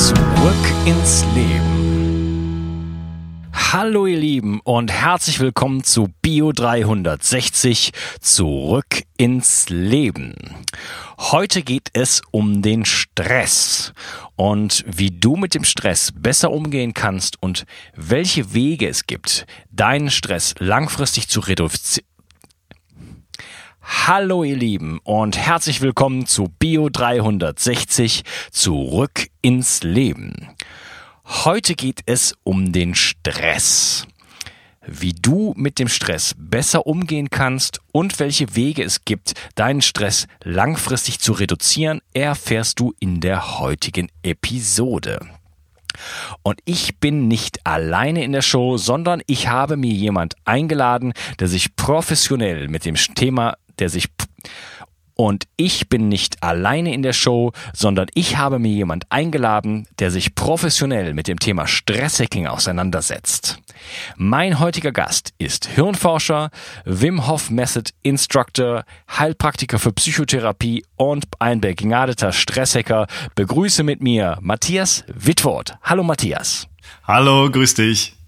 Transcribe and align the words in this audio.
Zurück 0.00 0.16
ins 0.86 1.26
Leben. 1.34 2.90
Hallo 3.52 4.06
ihr 4.06 4.16
Lieben 4.16 4.60
und 4.60 4.90
herzlich 4.90 5.40
willkommen 5.40 5.84
zu 5.84 6.08
Bio 6.22 6.52
360 6.52 7.92
Zurück 8.18 9.02
ins 9.18 9.68
Leben. 9.68 10.34
Heute 11.18 11.62
geht 11.62 11.90
es 11.92 12.22
um 12.30 12.62
den 12.62 12.86
Stress 12.86 13.92
und 14.36 14.86
wie 14.86 15.10
du 15.10 15.36
mit 15.36 15.52
dem 15.52 15.64
Stress 15.64 16.12
besser 16.16 16.50
umgehen 16.50 16.94
kannst 16.94 17.42
und 17.42 17.66
welche 17.94 18.54
Wege 18.54 18.88
es 18.88 19.06
gibt, 19.06 19.44
deinen 19.70 20.10
Stress 20.10 20.54
langfristig 20.58 21.28
zu 21.28 21.40
reduzieren 21.40 22.09
Hallo 24.12 24.42
ihr 24.42 24.56
Lieben 24.56 24.98
und 25.04 25.38
herzlich 25.38 25.82
willkommen 25.82 26.26
zu 26.26 26.48
Bio 26.58 26.88
360 26.88 28.24
zurück 28.50 29.28
ins 29.40 29.84
Leben. 29.84 30.48
Heute 31.24 31.76
geht 31.76 32.00
es 32.06 32.34
um 32.42 32.72
den 32.72 32.96
Stress. 32.96 34.08
Wie 34.84 35.12
du 35.12 35.54
mit 35.56 35.78
dem 35.78 35.86
Stress 35.86 36.34
besser 36.36 36.88
umgehen 36.88 37.30
kannst 37.30 37.78
und 37.92 38.18
welche 38.18 38.56
Wege 38.56 38.82
es 38.82 39.04
gibt, 39.04 39.34
deinen 39.54 39.80
Stress 39.80 40.26
langfristig 40.42 41.20
zu 41.20 41.30
reduzieren, 41.30 42.00
erfährst 42.12 42.80
du 42.80 42.92
in 42.98 43.20
der 43.20 43.60
heutigen 43.60 44.10
Episode. 44.24 45.20
Und 46.42 46.58
ich 46.64 46.98
bin 46.98 47.28
nicht 47.28 47.64
alleine 47.64 48.24
in 48.24 48.32
der 48.32 48.42
Show, 48.42 48.76
sondern 48.76 49.22
ich 49.28 49.46
habe 49.46 49.76
mir 49.76 49.92
jemand 49.92 50.34
eingeladen, 50.44 51.12
der 51.38 51.46
sich 51.46 51.76
professionell 51.76 52.66
mit 52.66 52.84
dem 52.84 52.96
Thema 52.96 53.54
der 53.78 53.88
sich 53.88 54.08
und 55.20 55.44
ich 55.58 55.90
bin 55.90 56.08
nicht 56.08 56.42
alleine 56.42 56.94
in 56.94 57.02
der 57.02 57.12
Show, 57.12 57.52
sondern 57.74 58.06
ich 58.14 58.38
habe 58.38 58.58
mir 58.58 58.72
jemand 58.72 59.04
eingeladen, 59.10 59.86
der 59.98 60.10
sich 60.10 60.34
professionell 60.34 61.12
mit 61.12 61.28
dem 61.28 61.38
Thema 61.38 61.66
Stresshacking 61.66 62.46
auseinandersetzt. 62.46 63.58
Mein 64.16 64.58
heutiger 64.60 64.92
Gast 64.92 65.34
ist 65.36 65.66
Hirnforscher, 65.66 66.48
Wim 66.86 67.26
Hof 67.26 67.50
Method 67.50 67.90
Instructor, 68.02 68.84
Heilpraktiker 69.10 69.78
für 69.78 69.92
Psychotherapie 69.92 70.86
und 70.96 71.26
ein 71.38 71.60
begnadeter 71.60 72.32
Stresshacker. 72.32 73.06
Begrüße 73.34 73.82
mit 73.82 74.02
mir 74.02 74.38
Matthias 74.40 75.04
Wittwort. 75.06 75.76
Hallo 75.82 76.02
Matthias. 76.02 76.66
Hallo, 77.06 77.50
grüß 77.50 77.74
dich. 77.74 78.19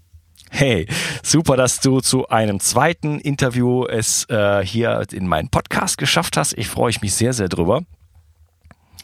Hey, 0.55 0.85
super, 1.23 1.57
dass 1.57 1.79
du 1.79 1.99
zu 1.99 2.29
einem 2.29 2.59
zweiten 2.59 3.19
Interview 3.19 3.85
es 3.87 4.29
äh, 4.29 4.63
hier 4.63 5.03
in 5.11 5.27
meinen 5.27 5.49
Podcast 5.49 5.97
geschafft 5.97 6.37
hast. 6.37 6.53
Ich 6.55 6.67
freue 6.67 6.93
mich 7.01 7.15
sehr, 7.15 7.33
sehr 7.33 7.49
drüber. 7.49 7.81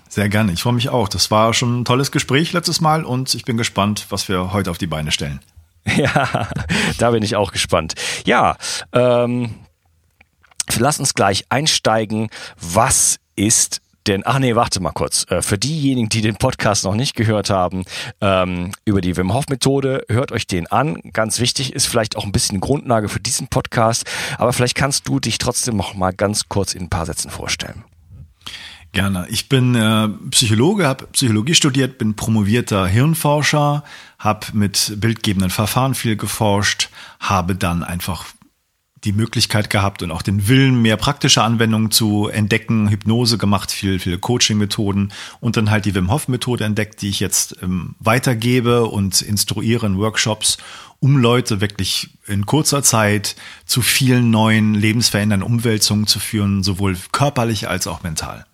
Sehr 0.08 0.30
gerne, 0.30 0.52
ich 0.52 0.61
freue 0.61 0.73
mich 0.73 0.89
auch. 0.89 1.09
Das 1.09 1.31
war 1.31 1.55
schon 1.55 1.81
ein 1.81 1.86
tolles 1.86 2.11
Gespräch 2.11 2.53
letztes 2.53 2.81
Mal 2.81 3.03
und 3.03 3.33
ich 3.33 3.45
bin 3.45 3.58
gespannt, 3.58 4.05
was 4.09 4.30
wir 4.30 4.53
heute 4.53 4.70
auf 4.70 4.77
die 4.77 4.86
Beine 4.86 5.11
stellen. 5.11 5.39
Ja, 5.95 6.50
da 7.00 7.09
bin 7.09 7.23
ich 7.23 7.36
auch 7.36 7.52
gespannt. 7.52 7.95
Ja, 8.25 8.55
ähm, 8.93 9.55
lass 10.77 10.99
uns 10.99 11.15
gleich 11.15 11.45
einsteigen. 11.49 12.30
Was 12.61 13.17
ist 13.36 13.82
denn, 14.09 14.23
ach 14.25 14.39
nee, 14.39 14.55
warte 14.55 14.81
mal 14.81 14.92
kurz. 14.92 15.25
Äh, 15.30 15.42
für 15.42 15.58
diejenigen, 15.58 16.09
die 16.09 16.21
den 16.21 16.36
Podcast 16.36 16.83
noch 16.83 16.95
nicht 16.95 17.15
gehört 17.15 17.49
haben, 17.49 17.86
ähm, 18.21 18.71
über 18.83 19.02
die 19.02 19.15
Wim 19.15 19.33
Hof 19.33 19.47
Methode, 19.49 20.03
hört 20.09 20.31
euch 20.31 20.47
den 20.47 20.67
an. 20.67 20.99
Ganz 21.14 21.39
wichtig 21.39 21.73
ist 21.73 21.86
vielleicht 21.86 22.17
auch 22.17 22.25
ein 22.25 22.31
bisschen 22.31 22.59
Grundlage 22.59 23.08
für 23.08 23.20
diesen 23.20 23.47
Podcast, 23.47 24.05
aber 24.37 24.52
vielleicht 24.52 24.75
kannst 24.75 25.08
du 25.08 25.20
dich 25.20 25.37
trotzdem 25.37 25.77
noch 25.77 25.93
mal 25.93 26.11
ganz 26.11 26.49
kurz 26.49 26.73
in 26.73 26.83
ein 26.83 26.89
paar 26.89 27.05
Sätzen 27.05 27.30
vorstellen. 27.30 27.83
Gerne. 28.92 29.27
Ich 29.30 29.47
bin 29.47 29.75
äh, 29.75 30.09
Psychologe, 30.31 30.87
habe 30.87 31.05
Psychologie 31.11 31.53
studiert, 31.53 31.99
bin 31.99 32.15
promovierter 32.15 32.87
Hirnforscher, 32.87 33.83
habe 34.17 34.47
mit 34.53 34.93
bildgebenden 34.97 35.52
Verfahren 35.52 35.93
viel 35.93 36.15
geforscht, 36.15 36.89
habe 37.20 37.53
dann 37.53 37.83
einfach 37.83 38.26
die 39.04 39.14
Möglichkeit 39.14 39.70
gehabt 39.70 40.04
und 40.04 40.11
auch 40.11 40.21
den 40.21 40.48
Willen, 40.48 40.82
mehr 40.82 40.98
praktische 40.98 41.43
Anwendungen 41.43 41.92
zu 41.92 42.27
entdecken, 42.27 42.89
Hypnose 42.89 43.37
gemacht, 43.37 43.71
viel, 43.71 43.99
viel 43.99 44.17
Coaching-Methoden 44.17 45.14
und 45.39 45.58
dann 45.58 45.71
halt 45.71 45.86
die 45.86 45.95
Wim 45.95 46.11
Hof-Methode 46.11 46.65
entdeckt, 46.65 47.02
die 47.02 47.09
ich 47.09 47.20
jetzt 47.20 47.58
ähm, 47.61 47.95
weitergebe 47.99 48.86
und 48.86 49.21
instruiere 49.21 49.86
in 49.86 49.98
Workshops, 49.98 50.58
um 50.99 51.17
Leute 51.17 51.61
wirklich 51.61 52.09
in 52.27 52.45
kurzer 52.45 52.83
Zeit 52.83 53.36
zu 53.65 53.82
vielen 53.82 54.32
neuen 54.32 54.73
lebensverändernden 54.73 55.49
Umwälzungen 55.49 56.08
zu 56.08 56.20
führen, 56.20 56.64
sowohl 56.64 56.98
körperlich 57.11 57.70
als 57.70 57.88
auch 57.88 58.04
mental. 58.04 58.45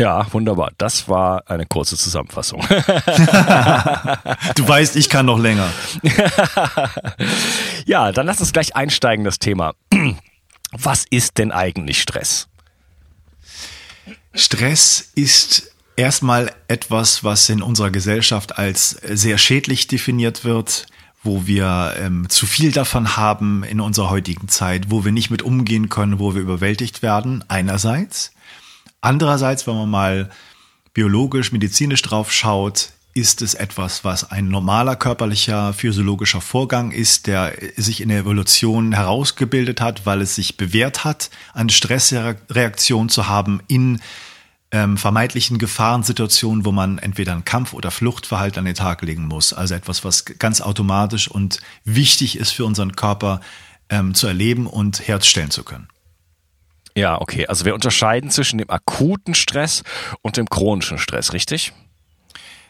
Ja, 0.00 0.26
wunderbar. 0.32 0.72
Das 0.78 1.08
war 1.08 1.48
eine 1.50 1.66
kurze 1.66 1.96
Zusammenfassung. 1.96 2.60
du 4.54 4.66
weißt, 4.66 4.96
ich 4.96 5.10
kann 5.10 5.26
noch 5.26 5.38
länger. 5.38 5.70
ja, 7.84 8.10
dann 8.10 8.24
lass 8.24 8.40
uns 8.40 8.52
gleich 8.52 8.74
einsteigen, 8.74 9.26
das 9.26 9.38
Thema. 9.38 9.74
Was 10.72 11.04
ist 11.10 11.36
denn 11.36 11.52
eigentlich 11.52 12.00
Stress? 12.00 12.48
Stress 14.32 15.10
ist 15.14 15.70
erstmal 15.96 16.50
etwas, 16.68 17.24
was 17.24 17.48
in 17.48 17.60
unserer 17.60 17.90
Gesellschaft 17.90 18.56
als 18.56 18.90
sehr 18.90 19.36
schädlich 19.36 19.88
definiert 19.88 20.44
wird, 20.44 20.86
wo 21.24 21.46
wir 21.46 21.94
ähm, 21.98 22.28
zu 22.28 22.46
viel 22.46 22.70
davon 22.72 23.16
haben 23.16 23.64
in 23.64 23.80
unserer 23.80 24.08
heutigen 24.08 24.48
Zeit, 24.48 24.90
wo 24.90 25.04
wir 25.04 25.12
nicht 25.12 25.30
mit 25.30 25.42
umgehen 25.42 25.88
können, 25.88 26.20
wo 26.20 26.34
wir 26.34 26.40
überwältigt 26.40 27.02
werden, 27.02 27.44
einerseits. 27.48 28.30
Andererseits, 29.00 29.66
wenn 29.66 29.76
man 29.76 29.90
mal 29.90 30.30
biologisch, 30.92 31.52
medizinisch 31.52 32.02
drauf 32.02 32.32
schaut, 32.32 32.90
ist 33.12 33.42
es 33.42 33.54
etwas, 33.54 34.04
was 34.04 34.30
ein 34.30 34.48
normaler 34.48 34.94
körperlicher, 34.94 35.72
physiologischer 35.72 36.40
Vorgang 36.40 36.92
ist, 36.92 37.26
der 37.26 37.54
sich 37.76 38.00
in 38.00 38.08
der 38.08 38.20
Evolution 38.20 38.92
herausgebildet 38.92 39.80
hat, 39.80 40.06
weil 40.06 40.20
es 40.20 40.36
sich 40.36 40.56
bewährt 40.56 41.04
hat, 41.04 41.30
eine 41.52 41.70
Stressreaktion 41.70 43.08
zu 43.08 43.26
haben 43.26 43.62
in 43.66 44.00
ähm, 44.72 44.96
vermeintlichen 44.96 45.58
Gefahrensituationen, 45.58 46.64
wo 46.64 46.70
man 46.70 46.98
entweder 46.98 47.32
ein 47.32 47.44
Kampf- 47.44 47.72
oder 47.72 47.90
Fluchtverhalten 47.90 48.60
an 48.60 48.64
den 48.66 48.76
Tag 48.76 49.02
legen 49.02 49.26
muss. 49.26 49.52
Also 49.52 49.74
etwas, 49.74 50.04
was 50.04 50.24
ganz 50.24 50.60
automatisch 50.60 51.28
und 51.28 51.60
wichtig 51.84 52.38
ist 52.38 52.52
für 52.52 52.64
unseren 52.64 52.94
Körper 52.94 53.40
ähm, 53.88 54.14
zu 54.14 54.28
erleben 54.28 54.68
und 54.68 55.08
herstellen 55.08 55.50
zu 55.50 55.64
können. 55.64 55.88
Ja, 57.00 57.18
okay. 57.18 57.46
Also 57.46 57.64
wir 57.64 57.74
unterscheiden 57.74 58.28
zwischen 58.28 58.58
dem 58.58 58.68
akuten 58.68 59.34
Stress 59.34 59.84
und 60.20 60.36
dem 60.36 60.50
chronischen 60.50 60.98
Stress, 60.98 61.32
richtig? 61.32 61.72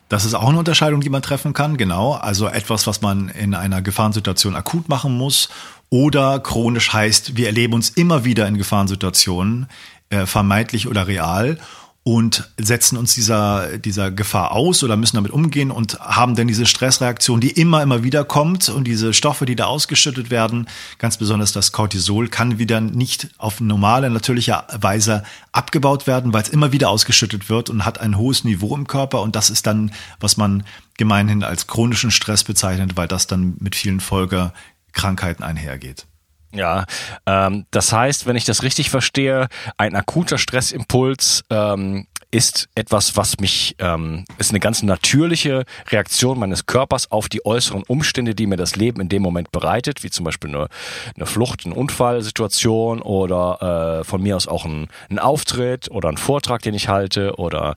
Das 0.08 0.24
ist 0.24 0.34
auch 0.34 0.48
eine 0.48 0.58
Unterscheidung, 0.58 1.00
die 1.00 1.10
man 1.10 1.20
treffen 1.20 1.52
kann, 1.52 1.76
genau. 1.76 2.12
Also 2.12 2.46
etwas, 2.46 2.86
was 2.86 3.00
man 3.00 3.28
in 3.28 3.54
einer 3.54 3.82
Gefahrensituation 3.82 4.54
akut 4.54 4.88
machen 4.88 5.18
muss. 5.18 5.48
Oder 5.88 6.38
chronisch 6.38 6.92
heißt, 6.92 7.36
wir 7.36 7.46
erleben 7.46 7.74
uns 7.74 7.90
immer 7.90 8.24
wieder 8.24 8.46
in 8.46 8.56
Gefahrensituationen, 8.56 9.66
äh, 10.10 10.26
vermeintlich 10.26 10.86
oder 10.86 11.08
real 11.08 11.58
und 12.02 12.48
setzen 12.58 12.96
uns 12.96 13.14
dieser, 13.14 13.76
dieser 13.76 14.10
Gefahr 14.10 14.52
aus 14.52 14.82
oder 14.82 14.96
müssen 14.96 15.16
damit 15.16 15.32
umgehen 15.32 15.70
und 15.70 16.00
haben 16.00 16.34
dann 16.34 16.48
diese 16.48 16.64
Stressreaktion, 16.64 17.40
die 17.40 17.50
immer, 17.50 17.82
immer 17.82 18.02
wieder 18.02 18.24
kommt 18.24 18.70
und 18.70 18.84
diese 18.84 19.12
Stoffe, 19.12 19.44
die 19.44 19.54
da 19.54 19.66
ausgeschüttet 19.66 20.30
werden, 20.30 20.66
ganz 20.98 21.18
besonders 21.18 21.52
das 21.52 21.72
Cortisol, 21.72 22.28
kann 22.28 22.58
wieder 22.58 22.80
nicht 22.80 23.28
auf 23.36 23.60
normale, 23.60 24.08
natürliche 24.08 24.64
Weise 24.80 25.24
abgebaut 25.52 26.06
werden, 26.06 26.32
weil 26.32 26.42
es 26.42 26.48
immer 26.48 26.72
wieder 26.72 26.88
ausgeschüttet 26.88 27.50
wird 27.50 27.68
und 27.68 27.84
hat 27.84 28.00
ein 28.00 28.16
hohes 28.16 28.44
Niveau 28.44 28.74
im 28.74 28.86
Körper 28.86 29.20
und 29.20 29.36
das 29.36 29.50
ist 29.50 29.66
dann, 29.66 29.92
was 30.20 30.38
man 30.38 30.64
gemeinhin 30.96 31.42
als 31.42 31.66
chronischen 31.66 32.10
Stress 32.10 32.44
bezeichnet, 32.44 32.96
weil 32.96 33.08
das 33.08 33.26
dann 33.26 33.56
mit 33.60 33.76
vielen 33.76 34.00
Folgekrankheiten 34.00 35.44
einhergeht. 35.44 36.06
Ja, 36.52 36.84
ähm, 37.26 37.66
das 37.70 37.92
heißt, 37.92 38.26
wenn 38.26 38.36
ich 38.36 38.44
das 38.44 38.62
richtig 38.62 38.90
verstehe, 38.90 39.48
ein 39.76 39.94
akuter 39.94 40.36
Stressimpuls 40.36 41.44
ähm, 41.48 42.06
ist 42.32 42.68
etwas, 42.74 43.16
was 43.16 43.38
mich, 43.40 43.74
ähm, 43.78 44.24
ist 44.38 44.50
eine 44.50 44.60
ganz 44.60 44.82
natürliche 44.82 45.64
Reaktion 45.88 46.38
meines 46.38 46.66
Körpers 46.66 47.10
auf 47.10 47.28
die 47.28 47.44
äußeren 47.44 47.82
Umstände, 47.82 48.34
die 48.34 48.46
mir 48.46 48.56
das 48.56 48.76
Leben 48.76 49.00
in 49.00 49.08
dem 49.08 49.22
Moment 49.22 49.50
bereitet, 49.50 50.02
wie 50.02 50.10
zum 50.10 50.24
Beispiel 50.24 50.50
eine, 50.50 50.68
eine 51.16 51.26
Flucht, 51.26 51.66
eine 51.66 51.74
Unfallsituation 51.74 53.02
oder 53.02 54.00
äh, 54.00 54.04
von 54.04 54.22
mir 54.22 54.36
aus 54.36 54.46
auch 54.46 54.64
ein, 54.64 54.88
ein 55.08 55.18
Auftritt 55.18 55.90
oder 55.90 56.08
ein 56.08 56.16
Vortrag, 56.16 56.62
den 56.62 56.74
ich 56.74 56.88
halte 56.88 57.36
oder, 57.36 57.74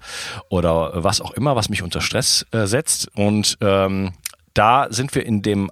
oder 0.49 1.03
was 1.03 1.21
auch 1.21 1.31
immer, 1.31 1.55
was 1.55 1.69
mich 1.69 1.81
unter 1.81 2.01
Stress 2.01 2.45
äh, 2.51 2.67
setzt. 2.67 3.09
Und 3.15 3.57
ähm, 3.61 4.13
da 4.53 4.87
sind 4.91 5.15
wir 5.15 5.25
in 5.25 5.41
dem 5.41 5.71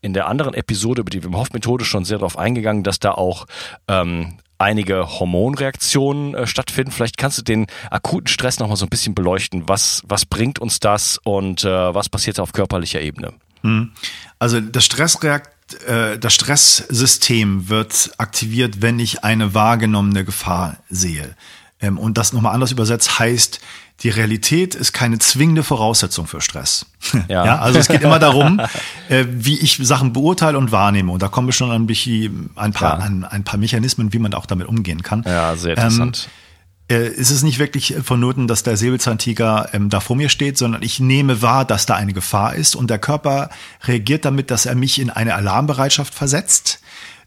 in 0.00 0.14
der 0.14 0.26
anderen 0.26 0.54
Episode 0.54 1.00
über 1.00 1.10
die 1.10 1.22
Wim 1.24 1.36
Hof 1.36 1.52
Methode 1.52 1.84
schon 1.84 2.04
sehr 2.04 2.18
darauf 2.18 2.38
eingegangen, 2.38 2.82
dass 2.82 2.98
da 2.98 3.12
auch 3.12 3.46
ähm, 3.88 4.38
einige 4.58 5.18
Hormonreaktionen 5.18 6.34
äh, 6.34 6.46
stattfinden. 6.46 6.90
Vielleicht 6.90 7.18
kannst 7.18 7.38
du 7.38 7.42
den 7.42 7.66
akuten 7.90 8.28
Stress 8.28 8.58
noch 8.58 8.68
mal 8.68 8.76
so 8.76 8.86
ein 8.86 8.90
bisschen 8.90 9.14
beleuchten. 9.14 9.68
Was 9.68 10.02
was 10.06 10.26
bringt 10.26 10.58
uns 10.58 10.80
das 10.80 11.18
und 11.18 11.64
äh, 11.64 11.94
was 11.94 12.08
passiert 12.08 12.40
auf 12.40 12.52
körperlicher 12.52 13.00
Ebene? 13.00 13.34
Hm. 13.62 13.92
Also 14.38 14.60
das 14.60 14.84
Stressreakt 14.84 15.50
äh, 15.86 16.18
das 16.18 16.34
Stresssystem 16.34 17.68
wird 17.68 18.12
aktiviert, 18.18 18.82
wenn 18.82 18.98
ich 18.98 19.24
eine 19.24 19.54
wahrgenommene 19.54 20.24
Gefahr 20.24 20.78
sehe. 20.88 21.34
Ähm, 21.80 21.98
und 21.98 22.16
das 22.16 22.32
nochmal 22.32 22.54
anders 22.54 22.72
übersetzt 22.72 23.18
heißt, 23.18 23.60
die 24.00 24.08
Realität 24.10 24.74
ist 24.74 24.92
keine 24.92 25.18
zwingende 25.18 25.62
Voraussetzung 25.62 26.26
für 26.26 26.40
Stress. 26.40 26.86
Ja. 27.28 27.44
ja 27.44 27.58
also 27.58 27.78
es 27.78 27.88
geht 27.88 28.02
immer 28.02 28.18
darum, 28.18 28.60
äh, 29.08 29.24
wie 29.28 29.58
ich 29.58 29.78
Sachen 29.82 30.12
beurteile 30.12 30.58
und 30.58 30.72
wahrnehme. 30.72 31.12
Und 31.12 31.22
da 31.22 31.28
kommen 31.28 31.48
wir 31.48 31.52
schon 31.52 31.70
an 31.70 31.86
ein 31.86 32.72
paar, 32.72 32.98
ja. 32.98 33.04
an 33.04 33.24
ein 33.24 33.44
paar 33.44 33.58
Mechanismen, 33.58 34.12
wie 34.12 34.18
man 34.18 34.34
auch 34.34 34.46
damit 34.46 34.68
umgehen 34.68 35.02
kann. 35.02 35.22
Ja, 35.26 35.56
sehr 35.56 35.76
interessant. 35.76 36.28
Ähm, 36.88 36.96
äh, 36.96 37.08
ist 37.08 37.30
es 37.30 37.42
nicht 37.42 37.58
wirklich 37.58 37.94
vonnöten, 38.02 38.46
dass 38.46 38.62
der 38.62 38.76
Säbelzahntiger 38.76 39.70
ähm, 39.72 39.88
da 39.90 40.00
vor 40.00 40.14
mir 40.14 40.28
steht, 40.28 40.56
sondern 40.56 40.82
ich 40.82 41.00
nehme 41.00 41.42
wahr, 41.42 41.64
dass 41.64 41.86
da 41.86 41.94
eine 41.94 42.12
Gefahr 42.12 42.54
ist 42.54 42.76
und 42.76 42.90
der 42.90 42.98
Körper 42.98 43.50
reagiert 43.84 44.24
damit, 44.24 44.50
dass 44.50 44.66
er 44.66 44.74
mich 44.74 45.00
in 45.00 45.10
eine 45.10 45.34
Alarmbereitschaft 45.34 46.14
versetzt, 46.14 46.80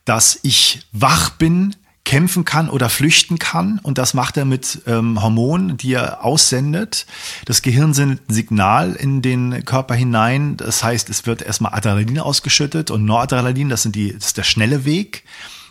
dass 0.05 0.39
ich 0.43 0.87
wach 0.91 1.31
bin, 1.31 1.75
kämpfen 2.09 2.43
kann 2.43 2.71
oder 2.71 2.89
flüchten 2.89 3.37
kann. 3.37 3.79
Und 3.83 3.99
das 3.99 4.15
macht 4.15 4.35
er 4.35 4.43
mit 4.43 4.81
ähm, 4.87 5.21
Hormonen, 5.21 5.77
die 5.77 5.93
er 5.93 6.25
aussendet. 6.25 7.05
Das 7.45 7.61
Gehirn 7.61 7.93
sendet 7.93 8.27
ein 8.27 8.33
Signal 8.33 8.93
in 8.93 9.21
den 9.21 9.63
Körper 9.63 9.93
hinein. 9.93 10.57
Das 10.57 10.83
heißt, 10.83 11.07
es 11.11 11.27
wird 11.27 11.43
erstmal 11.43 11.75
Adrenalin 11.75 12.17
ausgeschüttet 12.17 12.89
und 12.89 13.05
Noradrenalin, 13.05 13.69
das, 13.69 13.83
sind 13.83 13.95
die, 13.95 14.11
das 14.11 14.25
ist 14.25 14.37
der 14.37 14.43
schnelle 14.43 14.85
Weg 14.85 15.23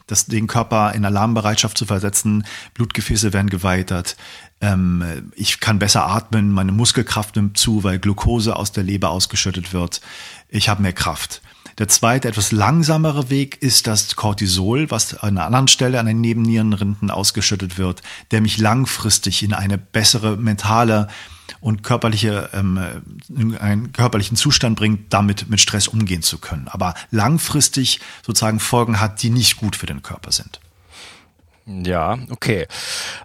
das 0.07 0.25
den 0.25 0.47
Körper 0.47 0.95
in 0.95 1.05
Alarmbereitschaft 1.05 1.77
zu 1.77 1.85
versetzen. 1.85 2.47
Blutgefäße 2.73 3.35
werden 3.35 3.51
geweitert. 3.51 4.17
Ähm, 4.63 5.31
ich 5.35 5.61
kann 5.61 5.79
besser 5.79 6.07
atmen. 6.07 6.51
Meine 6.51 6.73
Muskelkraft 6.73 7.37
nimmt 7.37 7.59
zu, 7.59 7.85
weil 7.85 7.99
Glucose 7.99 8.57
aus 8.57 8.73
der 8.73 8.85
Leber 8.85 9.11
ausgeschüttet 9.11 9.75
wird. 9.75 10.01
Ich 10.49 10.71
habe 10.71 10.81
mehr 10.81 10.95
Kraft. 10.95 11.43
Der 11.79 11.87
zweite, 11.87 12.27
etwas 12.27 12.51
langsamere 12.51 13.31
Weg 13.31 13.63
ist 13.63 13.87
das 13.87 14.17
Cortisol, 14.17 14.91
was 14.91 15.15
an 15.15 15.39
einer 15.39 15.47
anderen 15.47 15.69
Stelle 15.69 16.01
an 16.01 16.07
den 16.07 16.21
Nebennierenrinden 16.21 17.11
ausgeschüttet 17.11 17.79
wird, 17.79 18.03
der 18.33 18.41
mich 18.41 18.59
langfristig 18.59 19.45
in 19.45 19.55
eine 19.55 19.79
bessere 19.79 20.37
mentale 20.37 21.07
und 21.61 21.85
körperliche, 21.85 22.51
ähm, 22.53 22.81
in 23.29 23.57
einen 23.57 23.93
körperlichen 23.93 24.37
Zustand 24.37 24.77
bringt, 24.77 25.13
damit 25.13 25.49
mit 25.49 25.61
Stress 25.61 25.87
umgehen 25.87 26.23
zu 26.23 26.39
können. 26.39 26.67
Aber 26.69 26.95
langfristig 27.13 28.01
sozusagen 28.27 28.59
Folgen 28.59 29.01
hat, 29.01 29.23
die 29.23 29.31
nicht 29.31 29.57
gut 29.57 29.77
für 29.77 29.87
den 29.87 30.03
Körper 30.03 30.33
sind. 30.33 30.61
Ja, 31.67 32.19
okay. 32.31 32.67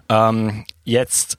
Ähm, 0.08 0.64
jetzt 0.84 1.38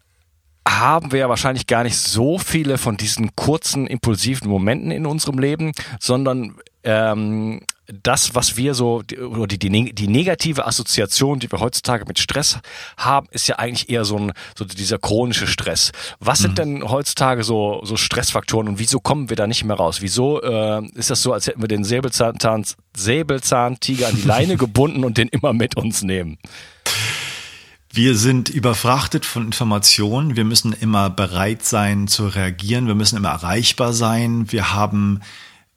haben 0.67 1.11
wir 1.11 1.19
ja 1.19 1.29
wahrscheinlich 1.29 1.67
gar 1.67 1.83
nicht 1.83 1.97
so 1.97 2.39
viele 2.39 2.77
von 2.77 2.97
diesen 2.97 3.35
kurzen, 3.35 3.87
impulsiven 3.87 4.49
Momenten 4.49 4.91
in 4.91 5.05
unserem 5.05 5.37
Leben, 5.37 5.73
sondern 5.99 6.55
ähm, 6.85 7.61
das, 7.87 8.33
was 8.33 8.57
wir 8.57 8.73
so, 8.73 9.03
oder 9.19 9.47
die, 9.47 9.59
die, 9.59 9.93
die 9.93 10.07
negative 10.07 10.65
Assoziation, 10.65 11.39
die 11.39 11.51
wir 11.51 11.59
heutzutage 11.59 12.05
mit 12.07 12.17
Stress 12.17 12.59
haben, 12.97 13.27
ist 13.31 13.47
ja 13.47 13.57
eigentlich 13.57 13.89
eher 13.89 14.05
so 14.05 14.17
ein, 14.17 14.31
so 14.57 14.65
dieser 14.65 14.97
chronische 14.97 15.45
Stress. 15.45 15.91
Was 16.19 16.39
sind 16.39 16.51
mhm. 16.51 16.55
denn 16.55 16.89
heutzutage 16.89 17.43
so, 17.43 17.81
so 17.83 17.95
Stressfaktoren 17.97 18.67
und 18.67 18.79
wieso 18.79 18.99
kommen 18.99 19.29
wir 19.29 19.35
da 19.35 19.45
nicht 19.45 19.63
mehr 19.65 19.75
raus? 19.75 20.01
Wieso 20.01 20.41
äh, 20.41 20.83
ist 20.95 21.09
das 21.09 21.21
so, 21.21 21.33
als 21.33 21.47
hätten 21.47 21.61
wir 21.61 21.67
den 21.67 21.83
Säbelzahn, 21.83 22.37
Säbelzahntiger 22.95 24.07
an 24.07 24.15
die 24.15 24.27
Leine 24.27 24.57
gebunden 24.57 25.03
und 25.03 25.17
den 25.17 25.27
immer 25.27 25.53
mit 25.53 25.77
uns 25.77 26.01
nehmen? 26.01 26.37
Wir 27.91 28.15
sind 28.15 28.49
überfrachtet 28.49 29.25
von 29.25 29.45
Informationen. 29.45 30.35
Wir 30.35 30.43
müssen 30.43 30.73
immer 30.73 31.09
bereit 31.09 31.63
sein 31.63 32.07
zu 32.07 32.27
reagieren. 32.27 32.87
Wir 32.87 32.95
müssen 32.95 33.15
immer 33.15 33.29
erreichbar 33.29 33.93
sein. 33.93 34.51
Wir 34.51 34.73
haben 34.73 35.21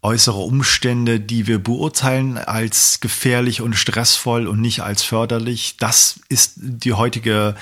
äußere 0.03 0.39
Umstände, 0.39 1.21
die 1.21 1.47
wir 1.47 1.59
beurteilen 1.59 2.39
als 2.39 3.01
gefährlich 3.01 3.61
und 3.61 3.75
stressvoll 3.75 4.47
und 4.47 4.61
nicht 4.61 4.81
als 4.81 5.03
förderlich. 5.03 5.77
Das 5.79 6.21
ist 6.29 6.55
die 6.57 6.93
heutige 6.93 7.57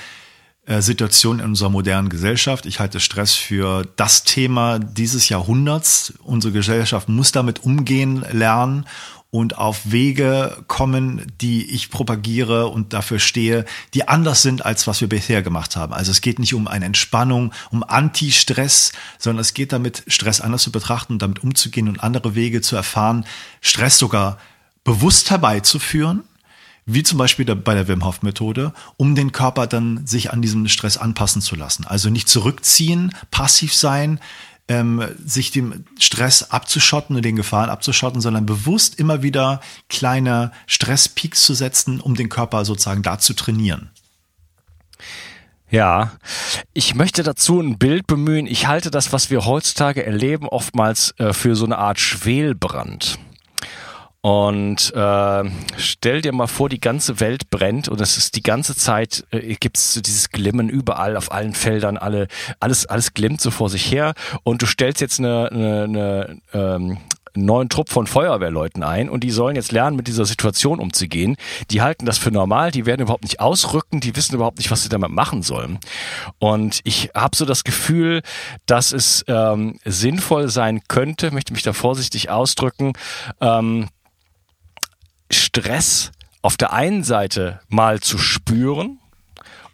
äh, 0.67 0.81
Situation 0.81 1.39
in 1.39 1.45
unserer 1.45 1.69
modernen 1.69 2.09
Gesellschaft. 2.09 2.65
Ich 2.65 2.79
halte 2.79 2.99
Stress 2.99 3.33
für 3.33 3.87
das 3.95 4.23
Thema 4.23 4.79
dieses 4.79 5.29
Jahrhunderts. 5.29 6.13
Unsere 6.23 6.53
Gesellschaft 6.53 7.09
muss 7.09 7.31
damit 7.31 7.63
umgehen 7.63 8.23
lernen 8.31 8.85
und 9.29 9.57
auf 9.57 9.91
Wege 9.91 10.63
kommen, 10.67 11.25
die 11.41 11.69
ich 11.71 11.89
propagiere 11.89 12.67
und 12.67 12.93
dafür 12.93 13.19
stehe, 13.19 13.65
die 13.93 14.07
anders 14.07 14.41
sind, 14.41 14.65
als 14.65 14.87
was 14.87 15.01
wir 15.01 15.09
bisher 15.09 15.41
gemacht 15.43 15.75
haben. 15.75 15.93
Also 15.93 16.11
es 16.11 16.21
geht 16.21 16.39
nicht 16.39 16.53
um 16.53 16.67
eine 16.67 16.85
Entspannung, 16.85 17.53
um 17.69 17.83
Anti-Stress, 17.83 18.93
sondern 19.17 19.41
es 19.41 19.53
geht 19.53 19.73
damit, 19.73 20.03
Stress 20.07 20.39
anders 20.39 20.63
zu 20.63 20.71
betrachten 20.71 21.13
und 21.13 21.21
damit 21.21 21.43
umzugehen 21.43 21.89
und 21.89 22.01
andere 22.01 22.35
Wege 22.35 22.61
zu 22.61 22.75
erfahren, 22.75 23.25
Stress 23.61 23.97
sogar 23.97 24.37
bewusst 24.83 25.29
herbeizuführen, 25.29 26.23
wie 26.85 27.03
zum 27.03 27.17
Beispiel 27.17 27.45
bei 27.53 27.73
der 27.73 27.89
Wim 27.89 28.05
Hof 28.05 28.21
Methode, 28.21 28.73
um 28.95 29.13
den 29.13 29.33
Körper 29.33 29.67
dann 29.67 30.07
sich 30.07 30.31
an 30.31 30.41
diesem 30.41 30.69
Stress 30.69 30.95
anpassen 30.95 31.41
zu 31.41 31.57
lassen. 31.57 31.85
Also 31.85 32.09
nicht 32.09 32.29
zurückziehen, 32.29 33.13
passiv 33.29 33.73
sein, 33.73 34.21
ähm, 34.67 35.03
sich 35.23 35.51
dem 35.51 35.85
Stress 35.99 36.51
abzuschotten 36.51 37.15
und 37.15 37.23
den 37.23 37.35
Gefahren 37.35 37.69
abzuschotten, 37.69 38.21
sondern 38.21 38.45
bewusst 38.45 38.99
immer 38.99 39.23
wieder 39.23 39.61
kleine 39.89 40.51
Stresspeaks 40.65 41.43
zu 41.43 41.53
setzen, 41.53 41.99
um 41.99 42.15
den 42.15 42.29
Körper 42.29 42.65
sozusagen 42.65 43.03
da 43.03 43.19
zu 43.19 43.33
trainieren. 43.33 43.91
Ja, 45.69 46.13
ich 46.73 46.95
möchte 46.95 47.23
dazu 47.23 47.59
ein 47.59 47.77
Bild 47.77 48.07
bemühen. 48.07 48.47
Ich 48.47 48.67
halte 48.67 48.89
das, 48.89 49.11
was 49.11 49.29
wir 49.29 49.45
heutzutage 49.45 50.05
erleben, 50.05 50.47
oftmals 50.47 51.13
äh, 51.17 51.33
für 51.33 51.55
so 51.55 51.65
eine 51.65 51.77
Art 51.77 51.99
Schwelbrand. 51.99 53.19
Und 54.21 54.93
äh, 54.93 55.43
stell 55.77 56.21
dir 56.21 56.33
mal 56.33 56.47
vor, 56.47 56.69
die 56.69 56.79
ganze 56.79 57.19
Welt 57.19 57.49
brennt 57.49 57.87
und 57.87 58.01
es 58.01 58.17
ist 58.17 58.35
die 58.35 58.43
ganze 58.43 58.75
Zeit, 58.75 59.25
äh, 59.31 59.55
gibt 59.55 59.77
es 59.77 60.01
dieses 60.03 60.29
Glimmen 60.29 60.69
überall, 60.69 61.15
auf 61.15 61.31
allen 61.31 61.53
Feldern, 61.53 61.97
alle, 61.97 62.27
alles, 62.59 62.85
alles 62.87 63.13
glimmt 63.13 63.41
so 63.41 63.51
vor 63.51 63.69
sich 63.69 63.91
her. 63.91 64.13
Und 64.43 64.61
du 64.61 64.65
stellst 64.65 65.01
jetzt 65.01 65.19
eine, 65.19 65.51
eine, 65.51 65.83
eine 65.83 66.41
ähm, 66.53 66.97
neuen 67.37 67.69
Trupp 67.69 67.89
von 67.89 68.07
Feuerwehrleuten 68.07 68.83
ein 68.83 69.09
und 69.09 69.23
die 69.23 69.31
sollen 69.31 69.55
jetzt 69.55 69.71
lernen, 69.71 69.95
mit 69.95 70.07
dieser 70.07 70.25
Situation 70.25 70.79
umzugehen. 70.79 71.37
Die 71.69 71.81
halten 71.81 72.05
das 72.05 72.17
für 72.17 72.31
normal, 72.31 72.71
die 72.71 72.85
werden 72.85 73.01
überhaupt 73.01 73.23
nicht 73.23 73.39
ausrücken, 73.39 73.99
die 73.99 74.15
wissen 74.15 74.35
überhaupt 74.35 74.57
nicht, 74.57 74.71
was 74.71 74.83
sie 74.83 74.89
damit 74.89 75.11
machen 75.11 75.43
sollen. 75.43 75.79
Und 76.39 76.81
ich 76.83 77.11
habe 77.13 77.35
so 77.35 77.45
das 77.45 77.63
Gefühl, 77.63 78.21
dass 78.65 78.91
es 78.91 79.23
ähm, 79.27 79.79
sinnvoll 79.85 80.49
sein 80.49 80.81
könnte, 80.87 81.31
möchte 81.31 81.53
mich 81.53 81.63
da 81.63 81.73
vorsichtig 81.73 82.29
ausdrücken, 82.29 82.93
ähm, 83.39 83.87
Stress 85.31 86.11
auf 86.41 86.57
der 86.57 86.73
einen 86.73 87.03
Seite 87.03 87.59
mal 87.69 87.99
zu 87.99 88.17
spüren, 88.17 88.99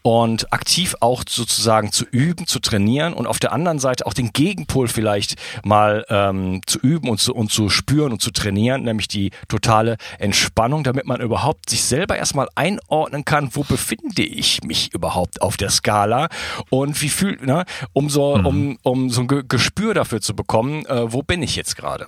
und 0.04 0.52
aktiv 0.52 0.96
auch 1.00 1.24
sozusagen 1.28 1.92
zu 1.92 2.06
üben, 2.06 2.46
zu 2.46 2.60
trainieren 2.60 3.14
und 3.14 3.26
auf 3.26 3.40
der 3.40 3.54
anderen 3.54 3.80
Seite 3.80 4.06
auch 4.06 4.14
den 4.14 4.32
Gegenpol 4.34 4.88
vielleicht 4.88 5.36
mal 5.64 6.06
ähm, 6.10 6.62
zu 6.68 6.78
üben 6.80 7.10
und 7.10 7.20
zu, 7.20 7.34
und 7.34 7.52
zu 7.52 7.70
spüren 7.70 8.12
und 8.12 8.22
zu 8.22 8.32
trainieren, 8.32 8.84
nämlich 8.84 9.08
die 9.08 9.32
totale 9.48 9.98
Entspannung, 10.20 10.84
damit 10.84 11.06
man 11.06 11.22
überhaupt 11.22 11.70
sich 11.70 11.84
selber 11.84 12.18
erstmal 12.18 12.50
einordnen 12.56 13.24
kann, 13.24 13.50
wo 13.54 13.64
befinde 13.64 14.24
ich 14.24 14.64
mich 14.64 14.94
überhaupt 14.94 15.42
auf 15.42 15.56
der 15.56 15.70
Skala 15.70 16.28
und 16.70 17.02
wie 17.02 17.10
fühlt, 17.10 17.46
ne, 17.46 17.64
um 17.94 18.10
so, 18.10 18.38
mhm. 18.38 18.46
um, 18.46 18.78
um 18.84 19.10
so 19.10 19.22
ein 19.22 19.48
Gespür 19.48 19.94
dafür 19.94 20.20
zu 20.20 20.36
bekommen, 20.36 20.86
äh, 20.86 21.12
wo 21.12 21.24
bin 21.24 21.42
ich 21.42 21.56
jetzt 21.56 21.78
gerade. 21.78 22.08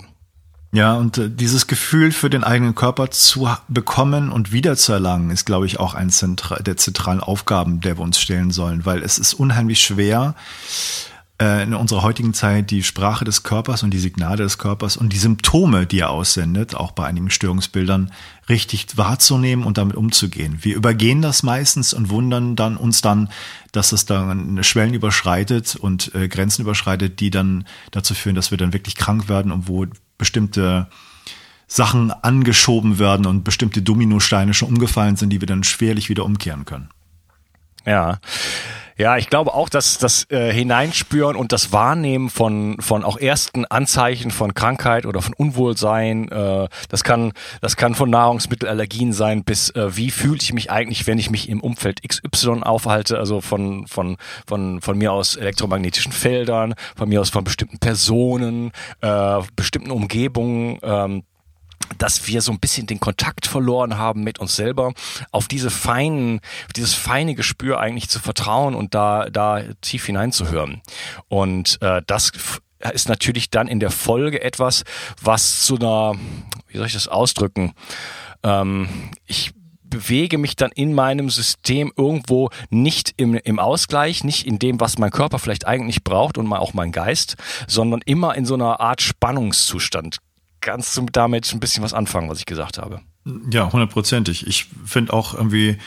Ja, 0.76 0.96
und 0.96 1.18
äh, 1.18 1.30
dieses 1.30 1.68
Gefühl 1.68 2.12
für 2.12 2.30
den 2.30 2.44
eigenen 2.44 2.76
Körper 2.76 3.10
zu 3.10 3.48
bekommen 3.70 4.30
und 4.30 4.52
wiederzuerlangen, 4.52 5.32
ist, 5.32 5.46
glaube 5.46 5.66
ich, 5.68 5.80
auch 5.80 5.94
ein 5.94 6.10
Zentra 6.10 6.58
der 6.58 6.76
zentralen 6.76 7.22
Aufgaben, 7.22 7.80
der 7.80 7.98
wir 7.98 8.04
uns 8.04 8.20
stellen 8.20 8.52
sollen, 8.52 8.86
weil 8.86 9.02
es 9.02 9.18
ist 9.18 9.36
unheimlich 9.36 9.80
schwer, 9.80 10.36
äh, 11.42 11.64
in 11.64 11.74
unserer 11.74 12.02
heutigen 12.02 12.34
Zeit 12.34 12.72
die 12.72 12.84
Sprache 12.84 13.24
des 13.24 13.44
Körpers 13.44 13.84
und 13.84 13.92
die 13.92 14.00
Signale 14.00 14.44
des 14.44 14.58
Körpers 14.58 14.98
und 14.98 15.14
die 15.14 15.18
Symptome, 15.18 15.86
die 15.86 16.00
er 16.00 16.10
aussendet, 16.10 16.76
auch 16.76 16.92
bei 16.92 17.06
einigen 17.06 17.30
Störungsbildern, 17.30 18.12
richtig 18.50 18.98
wahrzunehmen 18.98 19.66
und 19.66 19.78
damit 19.78 19.96
umzugehen. 19.96 20.58
Wir 20.62 20.76
übergehen 20.76 21.22
das 21.22 21.42
meistens 21.42 21.94
und 21.94 22.10
wundern 22.10 22.58
dann 22.58 22.76
uns 22.76 23.02
dann, 23.02 23.30
dass 23.72 23.94
es 23.94 24.06
dann 24.06 24.62
Schwellen 24.62 24.94
überschreitet 24.94 25.78
und 25.78 26.14
äh, 26.16 26.28
Grenzen 26.28 26.64
überschreitet, 26.64 27.22
die 27.22 27.30
dann 27.30 27.66
dazu 27.92 28.14
führen, 28.14 28.36
dass 28.36 28.52
wir 28.52 28.58
dann 28.58 28.74
wirklich 28.74 28.96
krank 28.96 29.30
werden 29.30 29.54
und 29.54 29.70
wo 29.70 29.86
bestimmte 30.18 30.88
Sachen 31.68 32.12
angeschoben 32.12 33.00
werden 33.00 33.26
und 33.26 33.44
bestimmte 33.44 33.82
Dominosteine 33.82 34.54
schon 34.54 34.70
umgefallen 34.70 35.16
sind, 35.16 35.32
die 35.32 35.42
wir 35.42 35.48
dann 35.48 35.64
schwerlich 35.64 36.10
wieder 36.10 36.26
umkehren 36.26 36.66
können. 36.66 36.90
Ja. 37.86 38.20
Ja, 38.98 39.18
ich 39.18 39.30
glaube 39.30 39.54
auch, 39.54 39.68
dass 39.68 39.98
das 39.98 40.26
äh, 40.32 40.54
Hineinspüren 40.54 41.36
und 41.36 41.52
das 41.52 41.74
Wahrnehmen 41.74 42.30
von 42.30 42.78
von 42.80 43.04
auch 43.04 43.18
ersten 43.18 43.66
Anzeichen 43.66 44.32
von 44.32 44.54
Krankheit 44.54 45.06
oder 45.06 45.22
von 45.22 45.34
Unwohlsein, 45.34 46.30
äh, 46.30 46.70
das 46.88 47.04
kann 47.04 47.34
das 47.60 47.76
kann 47.76 47.94
von 47.94 48.10
Nahrungsmittelallergien 48.10 49.12
sein 49.12 49.44
bis 49.44 49.70
äh, 49.72 49.98
wie 49.98 50.12
fühle 50.12 50.40
ich 50.42 50.54
mich 50.54 50.72
eigentlich, 50.72 51.08
wenn 51.08 51.20
ich 51.20 51.30
mich 51.30 51.50
im 51.50 51.60
Umfeld 51.60 52.02
XY 52.08 52.64
aufhalte, 52.64 53.20
also 53.20 53.42
von 53.42 53.86
von 53.86 54.16
von 54.48 54.80
von 54.80 54.98
mir 54.98 55.12
aus 55.12 55.36
elektromagnetischen 55.36 56.14
Feldern, 56.14 56.74
von 56.96 57.10
mir 57.10 57.20
aus 57.20 57.30
von 57.30 57.44
bestimmten 57.44 57.80
Personen, 57.80 58.72
äh, 59.02 59.42
bestimmten 59.58 59.92
Umgebungen. 59.92 60.80
Ähm, 60.84 61.24
dass 61.98 62.28
wir 62.28 62.42
so 62.42 62.52
ein 62.52 62.60
bisschen 62.60 62.88
den 62.88 63.00
Kontakt 63.00 63.48
verloren 63.48 63.98
haben 63.98 64.24
mit 64.24 64.40
uns 64.40 64.56
selber, 64.56 64.94
auf 65.32 65.48
diese 65.48 65.70
feinen, 65.70 66.42
dieses 66.76 66.94
feine 66.94 67.36
Gespür 67.36 67.80
eigentlich 67.80 68.10
zu 68.10 68.20
vertrauen 68.20 68.76
und 68.76 68.94
da, 68.96 69.30
da 69.30 69.62
tief 69.82 70.06
hineinzuhören. 70.06 70.82
Und 71.28 71.82
äh, 71.82 72.02
das 72.08 72.32
ist 72.94 73.10
natürlich 73.10 73.50
dann 73.50 73.68
in 73.68 73.80
der 73.80 73.92
Folge 73.92 74.42
etwas, 74.42 74.84
was 75.22 75.66
zu 75.66 75.76
einer, 75.76 76.14
wie 76.68 76.78
soll 76.78 76.88
ich 76.88 76.94
das 76.94 77.08
ausdrücken? 77.08 77.74
Ähm, 78.44 78.90
ich 79.26 79.54
bewege 79.84 80.38
mich 80.38 80.56
dann 80.56 80.72
in 80.72 80.94
meinem 80.94 81.30
System 81.30 81.94
irgendwo 81.96 82.50
nicht 82.70 83.14
im, 83.18 83.36
im 83.36 83.60
Ausgleich, 83.60 84.24
nicht 84.24 84.46
in 84.46 84.60
dem, 84.60 84.80
was 84.80 84.98
mein 84.98 85.12
Körper 85.12 85.40
vielleicht 85.40 85.66
eigentlich 85.68 86.04
braucht 86.04 86.38
und 86.38 86.52
auch 86.52 86.74
mein 86.74 86.92
Geist, 86.92 87.38
sondern 87.68 88.02
immer 88.06 88.36
in 88.36 88.46
so 88.46 88.56
einer 88.56 88.82
Art 88.82 89.02
Spannungszustand 89.02 90.18
kannst 90.66 90.98
du 90.98 91.06
damit 91.12 91.52
ein 91.54 91.60
bisschen 91.60 91.84
was 91.84 91.94
anfangen, 91.94 92.30
was 92.30 92.40
ich 92.40 92.46
gesagt 92.46 92.78
habe. 92.78 93.00
Ja, 93.50 93.72
hundertprozentig. 93.72 94.46
Ich 94.48 94.68
finde 94.86 95.14
auch 95.14 95.34
irgendwie 95.34 95.78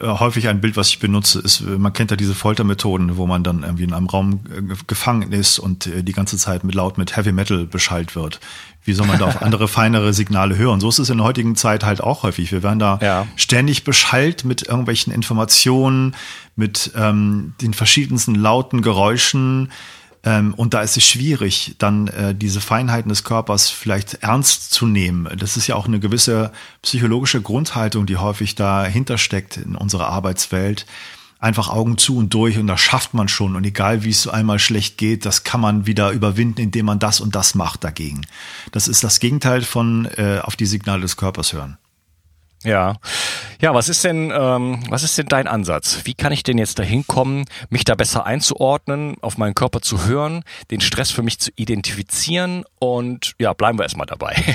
äh, 0.00 0.06
häufig 0.06 0.48
ein 0.48 0.60
Bild, 0.60 0.76
was 0.76 0.88
ich 0.88 0.98
benutze, 0.98 1.40
ist, 1.40 1.60
äh, 1.60 1.78
man 1.78 1.92
kennt 1.92 2.10
ja 2.10 2.16
diese 2.16 2.34
Foltermethoden, 2.34 3.16
wo 3.16 3.26
man 3.26 3.44
dann 3.44 3.62
irgendwie 3.62 3.84
in 3.84 3.92
einem 3.92 4.06
Raum 4.06 4.40
äh, 4.50 4.74
gefangen 4.86 5.30
ist 5.32 5.58
und 5.58 5.88
die 5.94 6.12
ganze 6.12 6.36
Zeit 6.36 6.64
mit 6.64 6.74
laut 6.74 6.98
mit 6.98 7.16
Heavy 7.16 7.32
Metal 7.32 7.66
beschallt 7.66 8.16
wird. 8.16 8.40
Wie 8.82 8.92
soll 8.92 9.06
man 9.06 9.18
da 9.18 9.26
auf 9.26 9.42
andere, 9.42 9.68
feinere 9.68 10.12
Signale 10.12 10.56
hören? 10.56 10.80
So 10.80 10.88
ist 10.88 10.98
es 10.98 11.10
in 11.10 11.18
der 11.18 11.26
heutigen 11.26 11.54
Zeit 11.54 11.84
halt 11.84 12.00
auch 12.00 12.22
häufig. 12.24 12.50
Wir 12.50 12.62
werden 12.62 12.78
da 12.80 12.98
ja. 13.00 13.26
ständig 13.36 13.84
beschallt 13.84 14.44
mit 14.44 14.62
irgendwelchen 14.62 15.12
Informationen, 15.12 16.16
mit 16.56 16.90
ähm, 16.96 17.54
den 17.60 17.72
verschiedensten 17.72 18.34
lauten 18.34 18.82
Geräuschen. 18.82 19.70
Ähm, 20.24 20.54
und 20.54 20.74
da 20.74 20.80
ist 20.80 20.96
es 20.96 21.06
schwierig, 21.06 21.76
dann 21.78 22.08
äh, 22.08 22.34
diese 22.34 22.60
Feinheiten 22.60 23.10
des 23.10 23.24
Körpers 23.24 23.68
vielleicht 23.68 24.14
ernst 24.22 24.72
zu 24.72 24.86
nehmen. 24.86 25.28
Das 25.38 25.56
ist 25.56 25.66
ja 25.66 25.76
auch 25.76 25.86
eine 25.86 26.00
gewisse 26.00 26.50
psychologische 26.82 27.42
Grundhaltung, 27.42 28.06
die 28.06 28.16
häufig 28.16 28.54
dahinter 28.54 29.18
steckt 29.18 29.58
in 29.58 29.76
unserer 29.76 30.08
Arbeitswelt. 30.08 30.86
Einfach 31.38 31.68
Augen 31.68 31.98
zu 31.98 32.16
und 32.16 32.32
durch 32.32 32.56
und 32.56 32.68
das 32.68 32.80
schafft 32.80 33.12
man 33.12 33.28
schon. 33.28 33.54
Und 33.54 33.64
egal 33.64 34.02
wie 34.02 34.10
es 34.10 34.22
so 34.22 34.30
einmal 34.30 34.58
schlecht 34.58 34.96
geht, 34.96 35.26
das 35.26 35.44
kann 35.44 35.60
man 35.60 35.86
wieder 35.86 36.10
überwinden, 36.12 36.62
indem 36.62 36.86
man 36.86 36.98
das 36.98 37.20
und 37.20 37.34
das 37.34 37.54
macht 37.54 37.84
dagegen. 37.84 38.22
Das 38.72 38.88
ist 38.88 39.04
das 39.04 39.20
Gegenteil 39.20 39.60
von 39.60 40.06
äh, 40.16 40.38
auf 40.42 40.56
die 40.56 40.64
Signale 40.64 41.02
des 41.02 41.18
Körpers 41.18 41.52
hören. 41.52 41.76
Ja. 42.64 42.96
Ja, 43.60 43.74
was 43.74 43.88
ist 43.88 44.04
denn, 44.04 44.32
ähm, 44.34 44.82
was 44.88 45.02
ist 45.02 45.16
denn 45.16 45.26
dein 45.26 45.46
Ansatz? 45.46 46.00
Wie 46.04 46.14
kann 46.14 46.32
ich 46.32 46.42
denn 46.42 46.58
jetzt 46.58 46.78
dahin 46.78 47.06
kommen, 47.06 47.44
mich 47.70 47.84
da 47.84 47.94
besser 47.94 48.26
einzuordnen, 48.26 49.16
auf 49.20 49.38
meinen 49.38 49.54
Körper 49.54 49.80
zu 49.80 50.06
hören, 50.06 50.42
den 50.70 50.80
Stress 50.80 51.10
für 51.10 51.22
mich 51.22 51.38
zu 51.38 51.50
identifizieren 51.56 52.64
und 52.78 53.34
ja, 53.38 53.52
bleiben 53.52 53.78
wir 53.78 53.84
erstmal 53.84 54.06
dabei. 54.06 54.34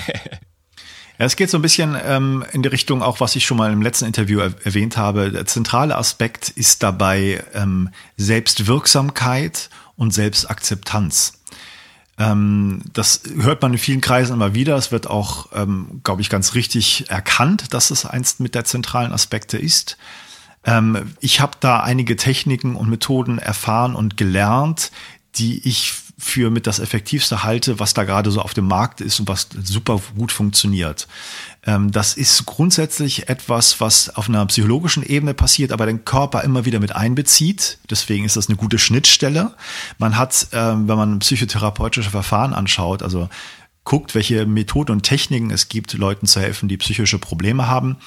Ja, 1.20 1.25
es 1.25 1.36
geht 1.36 1.50
so 1.50 1.58
ein 1.58 1.62
bisschen 1.62 1.98
ähm, 2.01 2.46
in 2.54 2.63
die 2.63 2.70
Richtung, 2.70 3.04
auch 3.04 3.20
was 3.20 3.36
ich 3.36 3.46
schon 3.46 3.58
mal 3.58 3.74
im 3.74 3.82
letzten 3.82 4.06
Interview 4.06 4.39
er 4.39 4.54
erwähnt 4.63 4.96
habe. 4.96 5.32
Der 5.34 5.46
zentrale 5.46 5.98
Aspekt 5.98 6.48
ist 6.48 6.82
dabei 6.82 7.44
ähm, 7.54 7.89
Selbstwirksamkeit 8.16 9.70
und 9.98 10.13
Selbstakzeptanz. 10.13 11.34
Ähm, 12.20 12.82
das 12.92 13.22
hört 13.40 13.62
man 13.62 13.72
in 13.72 13.80
vielen 13.80 14.02
Kreisen 14.02 14.34
immer 14.34 14.54
wieder. 14.54 14.76
Es 14.76 14.92
wird 14.92 15.08
auch, 15.08 15.48
ähm, 15.54 16.02
glaube 16.04 16.22
ich, 16.22 16.30
ganz 16.30 16.54
richtig 16.54 17.10
erkannt, 17.10 17.74
dass 17.74 17.92
es 17.92 18.06
eins 18.06 18.40
mit 18.40 18.56
der 18.56 18.66
zentralen 18.66 19.14
Aspekte 19.14 19.58
ist. 19.58 19.98
Ähm, 20.66 21.14
ich 21.22 21.40
habe 21.40 21.54
da 21.62 21.80
einige 21.80 22.18
Techniken 22.18 22.76
und 22.76 22.90
Methoden 22.90 23.40
erfahren 23.40 23.96
und 23.96 24.18
gelernt, 24.18 24.92
die 25.36 25.66
ich 25.66 25.94
für 26.20 26.52
mit 26.52 26.68
das 26.68 26.80
Effektivste 26.80 27.44
halte, 27.44 27.80
was 27.80 27.94
da 27.94 28.04
gerade 28.04 28.30
so 28.30 28.42
auf 28.42 28.54
dem 28.54 28.68
Markt 28.68 29.00
ist 29.00 29.20
und 29.20 29.30
was 29.30 29.48
super 29.64 30.02
gut 30.18 30.32
funktioniert. 30.32 31.08
Ähm, 31.66 31.92
das 31.92 32.16
ist 32.16 32.46
grundsätzlich 32.46 33.30
etwas, 33.30 33.80
was 33.80 34.16
auf 34.16 34.28
einer 34.28 34.46
psychologischen 34.48 35.04
Ebene 35.04 35.34
passiert, 35.34 35.72
aber 35.72 35.86
den 35.86 36.04
Körper 36.04 36.44
immer 36.44 36.66
wieder 36.66 36.80
mit 36.80 36.96
einbezieht. 36.96 37.80
Deswegen 37.90 38.26
ist 38.26 38.36
das 38.36 38.50
eine 38.50 38.58
gute 38.58 38.80
Schnittstelle. 38.80 39.56
Man 39.98 40.18
hat, 40.18 40.48
ähm, 40.52 40.88
wenn 40.88 40.98
man 40.98 41.20
psychotherapeutische 41.20 42.10
Verfahren 42.10 42.54
anschaut, 42.54 43.02
also 43.02 43.30
guckt, 43.86 44.14
welche 44.14 44.46
Methoden 44.46 44.92
und 44.92 45.04
Techniken 45.04 45.52
es 45.52 45.70
gibt, 45.70 45.94
Leuten 45.94 46.28
zu 46.28 46.40
helfen, 46.42 46.70
die 46.70 46.78
psychische 46.78 47.18
Probleme 47.18 47.68
haben, 47.68 47.98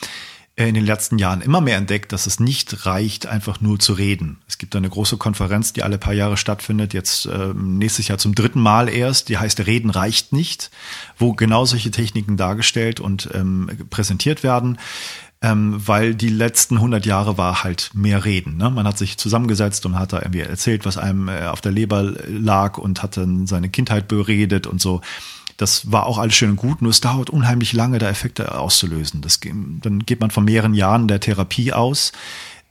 in 0.55 0.75
den 0.75 0.85
letzten 0.85 1.19
Jahren 1.19 1.41
immer 1.41 1.63
mehr 1.63 1.79
entdeckt, 1.79 2.13
dass 2.13 2.27
es 2.27 2.39
nicht 2.39 2.85
reicht, 2.85 3.27
einfach 3.27 3.63
nur 3.63 3.79
zu 3.79 3.95
reden. 3.95 4.39
Es 4.47 4.59
gibt 4.59 4.77
eine 4.77 4.89
große 4.89 5.17
Konferenz, 5.17 5.73
die 5.73 5.83
alle 5.83 5.97
paar 5.97 6.13
Jahre 6.13 6.37
stattfindet, 6.37 6.93
jetzt 6.93 7.25
äh, 7.27 7.55
nächstes 7.55 8.09
Jahr 8.09 8.19
zum 8.19 8.35
dritten 8.35 8.61
Mal 8.61 8.91
erst, 8.91 9.31
die 9.31 9.39
heißt 9.39 9.67
Reden 9.67 9.89
reicht 9.89 10.33
nicht, 10.33 10.71
wo 11.17 11.33
genau 11.33 11.65
solche 11.65 11.91
Techniken 11.91 12.37
dargestellt 12.37 13.01
und 13.01 13.31
ähm, 13.33 13.71
präsentiert 13.89 14.43
werden. 14.43 14.79
Ähm, 15.45 15.83
weil 15.85 16.15
die 16.15 16.29
letzten 16.29 16.77
100 16.77 17.05
Jahre 17.05 17.37
war 17.37 17.65
halt 17.65 17.91
mehr 17.95 18.25
Reden. 18.25 18.59
Ne? 18.59 18.71
Man 18.71 18.87
hat 18.87 18.97
sich 18.97 19.19
zusammengesetzt 19.19 19.85
und 19.87 19.99
hat 19.99 20.13
da 20.13 20.21
irgendwie 20.21 20.41
erzählt, 20.41 20.85
was 20.85 20.99
einem 20.99 21.29
äh, 21.29 21.47
auf 21.47 21.61
der 21.61 21.73
Leber 21.73 22.13
lag 22.29 22.79
und 22.79 23.03
hat 23.03 23.17
dann 23.17 23.49
seine 23.49 23.69
Kindheit 23.69 24.07
beredet 24.07 24.69
und 24.69 24.81
so. 24.81 25.01
Das 25.57 25.91
war 25.91 26.07
auch 26.07 26.19
alles 26.19 26.35
schön 26.35 26.51
und 26.51 26.57
gut, 26.57 26.83
nur 26.83 26.91
es 26.91 27.01
dauert 27.01 27.31
unheimlich 27.31 27.73
lange, 27.73 27.99
da 27.99 28.09
Effekte 28.09 28.59
auszulösen. 28.59 29.21
Das, 29.21 29.41
dann 29.41 30.05
geht 30.07 30.21
man 30.21 30.31
von 30.31 30.45
mehreren 30.45 30.75
Jahren 30.75 31.09
der 31.09 31.21
Therapie 31.21 31.73
aus. 31.73 32.13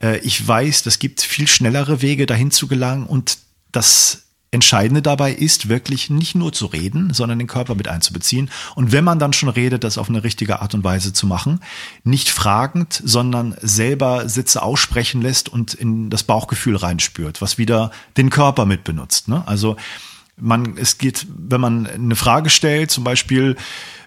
Äh, 0.02 0.20
ich 0.20 0.46
weiß, 0.46 0.84
das 0.84 1.00
gibt 1.00 1.22
viel 1.22 1.48
schnellere 1.48 2.02
Wege, 2.02 2.26
dahin 2.26 2.52
zu 2.52 2.68
gelangen 2.68 3.06
und 3.06 3.38
das 3.72 4.24
Entscheidende 4.54 5.02
dabei 5.02 5.32
ist 5.32 5.70
wirklich 5.70 6.10
nicht 6.10 6.36
nur 6.36 6.52
zu 6.52 6.66
reden, 6.66 7.14
sondern 7.14 7.40
den 7.40 7.48
Körper 7.48 7.74
mit 7.74 7.88
einzubeziehen. 7.88 8.50
Und 8.76 8.92
wenn 8.92 9.06
man 9.06 9.18
dann 9.18 9.32
schon 9.32 9.48
redet, 9.48 9.86
das 9.86 9.98
auf 9.98 10.10
eine 10.10 10.26
richtige 10.26 10.62
Art 10.62 10.74
und 10.74 10.84
Weise 10.84 11.14
zu 11.14 11.26
machen. 11.26 11.62
Nicht 12.04 12.30
fragend, 12.30 13.02
sondern 13.06 13.56
selber 13.62 14.28
Sätze 14.28 14.62
aussprechen 14.62 15.22
lässt 15.22 15.48
und 15.48 15.74
in 15.74 16.10
das 16.10 16.24
Bauchgefühl 16.24 16.76
reinspürt, 16.76 17.42
was 17.42 17.58
wieder 17.58 17.92
den 18.18 18.30
Körper 18.30 18.66
mit 18.66 18.84
benutzt. 18.84 19.30
Ne? 19.30 19.42
Also 19.48 19.78
man, 20.42 20.78
es 20.78 20.98
geht, 20.98 21.28
wenn 21.38 21.62
man 21.62 21.88
eine 21.88 22.16
Frage 22.16 22.50
stellt, 22.50 22.92
zum 22.92 23.04
Beispiel, 23.04 23.56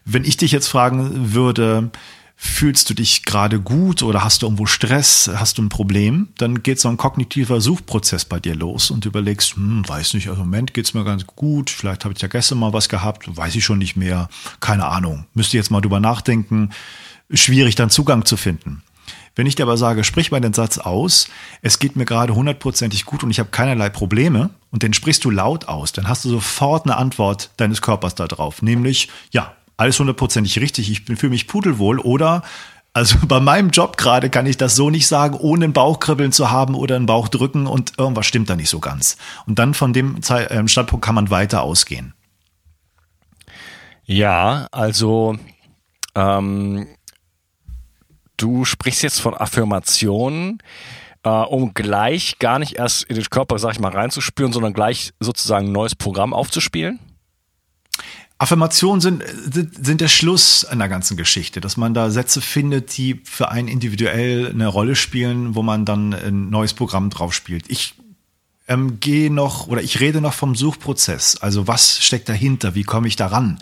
wenn 0.04 0.24
ich 0.24 0.36
dich 0.36 0.52
jetzt 0.52 0.68
fragen 0.68 1.32
würde, 1.32 1.90
fühlst 2.36 2.90
du 2.90 2.94
dich 2.94 3.24
gerade 3.24 3.60
gut 3.60 4.02
oder 4.02 4.24
hast 4.24 4.42
du 4.42 4.46
irgendwo 4.46 4.66
Stress, 4.66 5.30
hast 5.34 5.56
du 5.56 5.62
ein 5.62 5.68
Problem, 5.68 6.28
dann 6.36 6.62
geht 6.62 6.80
so 6.80 6.88
ein 6.88 6.96
kognitiver 6.96 7.60
Suchprozess 7.60 8.24
bei 8.24 8.40
dir 8.40 8.54
los 8.54 8.90
und 8.90 9.04
du 9.04 9.08
überlegst, 9.08 9.54
hm, 9.54 9.88
weiß 9.88 10.14
nicht, 10.14 10.28
also 10.28 10.42
im 10.42 10.48
Moment 10.48 10.74
geht's 10.74 10.94
mir 10.94 11.04
ganz 11.04 11.26
gut, 11.26 11.70
vielleicht 11.70 12.04
habe 12.04 12.12
ich 12.14 12.20
ja 12.20 12.28
gestern 12.28 12.58
mal 12.58 12.72
was 12.72 12.88
gehabt, 12.88 13.24
weiß 13.34 13.54
ich 13.54 13.64
schon 13.64 13.78
nicht 13.78 13.96
mehr, 13.96 14.28
keine 14.60 14.86
Ahnung, 14.86 15.26
müsste 15.32 15.56
jetzt 15.56 15.70
mal 15.70 15.80
drüber 15.80 16.00
nachdenken, 16.00 16.70
schwierig 17.32 17.76
dann 17.76 17.88
Zugang 17.88 18.24
zu 18.24 18.36
finden. 18.36 18.82
Wenn 19.36 19.46
ich 19.46 19.56
dir 19.56 19.64
aber 19.64 19.76
sage, 19.76 20.04
sprich 20.04 20.30
mal 20.30 20.40
den 20.40 20.52
Satz 20.52 20.78
aus, 20.78 21.28
es 21.60 21.78
geht 21.78 21.96
mir 21.96 22.04
gerade 22.04 22.34
hundertprozentig 22.34 23.04
gut 23.04 23.24
und 23.24 23.30
ich 23.30 23.40
habe 23.40 23.50
keinerlei 23.50 23.88
Probleme 23.88 24.50
und 24.70 24.82
den 24.82 24.94
sprichst 24.94 25.24
du 25.24 25.30
laut 25.30 25.66
aus, 25.66 25.92
dann 25.92 26.08
hast 26.08 26.24
du 26.24 26.28
sofort 26.28 26.86
eine 26.86 26.96
Antwort 26.96 27.50
deines 27.56 27.82
Körpers 27.82 28.14
darauf, 28.14 28.62
nämlich, 28.62 29.08
ja, 29.32 29.54
alles 29.76 29.98
hundertprozentig 29.98 30.60
richtig, 30.60 30.90
ich 30.90 31.02
fühle 31.18 31.30
mich 31.30 31.48
pudelwohl 31.48 31.98
oder 31.98 32.42
also 32.94 33.18
bei 33.26 33.40
meinem 33.40 33.70
Job 33.70 33.98
gerade 33.98 34.30
kann 34.30 34.46
ich 34.46 34.56
das 34.56 34.76
so 34.76 34.88
nicht 34.88 35.06
sagen, 35.06 35.36
ohne 35.36 35.66
ein 35.66 35.72
Bauchkribbeln 35.74 36.32
zu 36.32 36.50
haben 36.50 36.74
oder 36.74 36.96
einen 36.96 37.06
Bauch 37.06 37.28
drücken 37.28 37.66
und 37.66 37.98
irgendwas 37.98 38.26
stimmt 38.26 38.48
da 38.48 38.56
nicht 38.56 38.70
so 38.70 38.78
ganz. 38.78 39.18
Und 39.46 39.58
dann 39.58 39.74
von 39.74 39.92
dem 39.92 40.20
ähm, 40.30 40.68
Standpunkt 40.68 41.04
kann 41.04 41.16
man 41.16 41.28
weiter 41.28 41.62
ausgehen. 41.62 42.14
Ja, 44.04 44.68
also 44.70 45.36
ähm, 46.14 46.86
du 48.36 48.64
sprichst 48.64 49.02
jetzt 49.02 49.20
von 49.20 49.34
Affirmationen. 49.34 50.58
äh, 51.24 51.28
um 51.28 51.74
gleich 51.74 52.38
gar 52.38 52.58
nicht 52.58 52.74
erst 52.74 53.04
in 53.04 53.16
den 53.16 53.24
Körper, 53.24 53.58
sag 53.58 53.72
ich 53.72 53.80
mal, 53.80 53.92
reinzuspüren, 53.92 54.52
sondern 54.52 54.74
gleich 54.74 55.12
sozusagen 55.20 55.68
ein 55.68 55.72
neues 55.72 55.94
Programm 55.94 56.32
aufzuspielen? 56.32 57.00
Affirmationen 58.36 59.00
sind, 59.00 59.24
sind 59.24 60.00
der 60.00 60.08
Schluss 60.08 60.64
einer 60.64 60.88
ganzen 60.88 61.16
Geschichte, 61.16 61.60
dass 61.60 61.76
man 61.76 61.94
da 61.94 62.10
Sätze 62.10 62.40
findet, 62.40 62.96
die 62.96 63.20
für 63.24 63.50
einen 63.50 63.68
individuell 63.68 64.50
eine 64.50 64.66
Rolle 64.66 64.96
spielen, 64.96 65.54
wo 65.54 65.62
man 65.62 65.84
dann 65.84 66.12
ein 66.12 66.50
neues 66.50 66.74
Programm 66.74 67.10
drauf 67.10 67.32
spielt. 67.32 67.70
Ich 67.70 67.94
ähm, 68.66 68.98
gehe 69.00 69.32
noch 69.32 69.68
oder 69.68 69.82
ich 69.82 70.00
rede 70.00 70.20
noch 70.20 70.34
vom 70.34 70.56
Suchprozess. 70.56 71.36
Also 71.36 71.68
was 71.68 72.04
steckt 72.04 72.28
dahinter? 72.28 72.74
Wie 72.74 72.82
komme 72.82 73.08
ich 73.08 73.16
daran? 73.16 73.60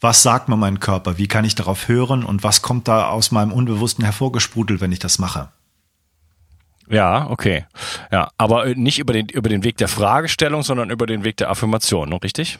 Was 0.00 0.22
sagt 0.22 0.48
mir 0.48 0.56
mein 0.56 0.80
Körper? 0.80 1.18
Wie 1.18 1.26
kann 1.26 1.44
ich 1.44 1.54
darauf 1.54 1.88
hören? 1.88 2.24
Und 2.24 2.44
was 2.44 2.62
kommt 2.62 2.86
da 2.86 3.08
aus 3.08 3.30
meinem 3.30 3.52
Unbewussten 3.52 4.04
hervorgesprudelt, 4.04 4.80
wenn 4.80 4.92
ich 4.92 5.00
das 5.00 5.18
mache? 5.18 5.48
Ja, 6.88 7.28
okay. 7.28 7.66
Ja, 8.10 8.30
aber 8.38 8.74
nicht 8.74 8.98
über 8.98 9.12
den, 9.12 9.28
über 9.28 9.48
den 9.48 9.64
Weg 9.64 9.76
der 9.76 9.88
Fragestellung, 9.88 10.62
sondern 10.62 10.90
über 10.90 11.06
den 11.06 11.24
Weg 11.24 11.36
der 11.36 11.50
Affirmation, 11.50 12.12
richtig? 12.12 12.58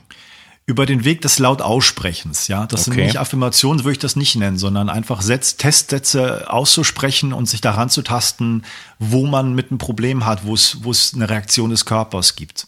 über 0.68 0.85
den 0.85 1.02
Weg 1.04 1.23
des 1.23 1.38
laut 1.38 1.62
Aussprechens, 1.62 2.47
ja. 2.47 2.66
Das 2.66 2.83
okay. 2.83 2.97
sind 2.97 3.04
nicht 3.07 3.16
Affirmationen, 3.16 3.85
würde 3.85 3.92
ich 3.92 3.99
das 3.99 4.16
nicht 4.16 4.37
nennen, 4.37 4.59
sondern 4.59 4.90
einfach 4.90 5.23
Setz, 5.23 5.57
Testsätze 5.57 6.52
auszusprechen 6.52 7.33
und 7.33 7.47
sich 7.47 7.62
daran 7.62 7.88
zu 7.88 8.02
tasten, 8.02 8.64
wo 8.99 9.26
man 9.26 9.54
mit 9.54 9.71
einem 9.71 9.78
Problem 9.78 10.26
hat, 10.26 10.45
wo 10.45 10.52
es, 10.52 10.85
wo 10.85 10.90
es 10.90 11.14
eine 11.14 11.30
Reaktion 11.30 11.71
des 11.71 11.87
Körpers 11.87 12.37
gibt. 12.37 12.66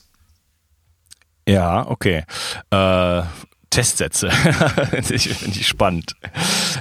Ja, 1.46 1.86
okay. 1.86 2.24
Äh, 2.70 3.22
Testsätze. 3.70 4.30
Finde 4.90 5.14
ich, 5.14 5.66
spannend. 5.66 6.16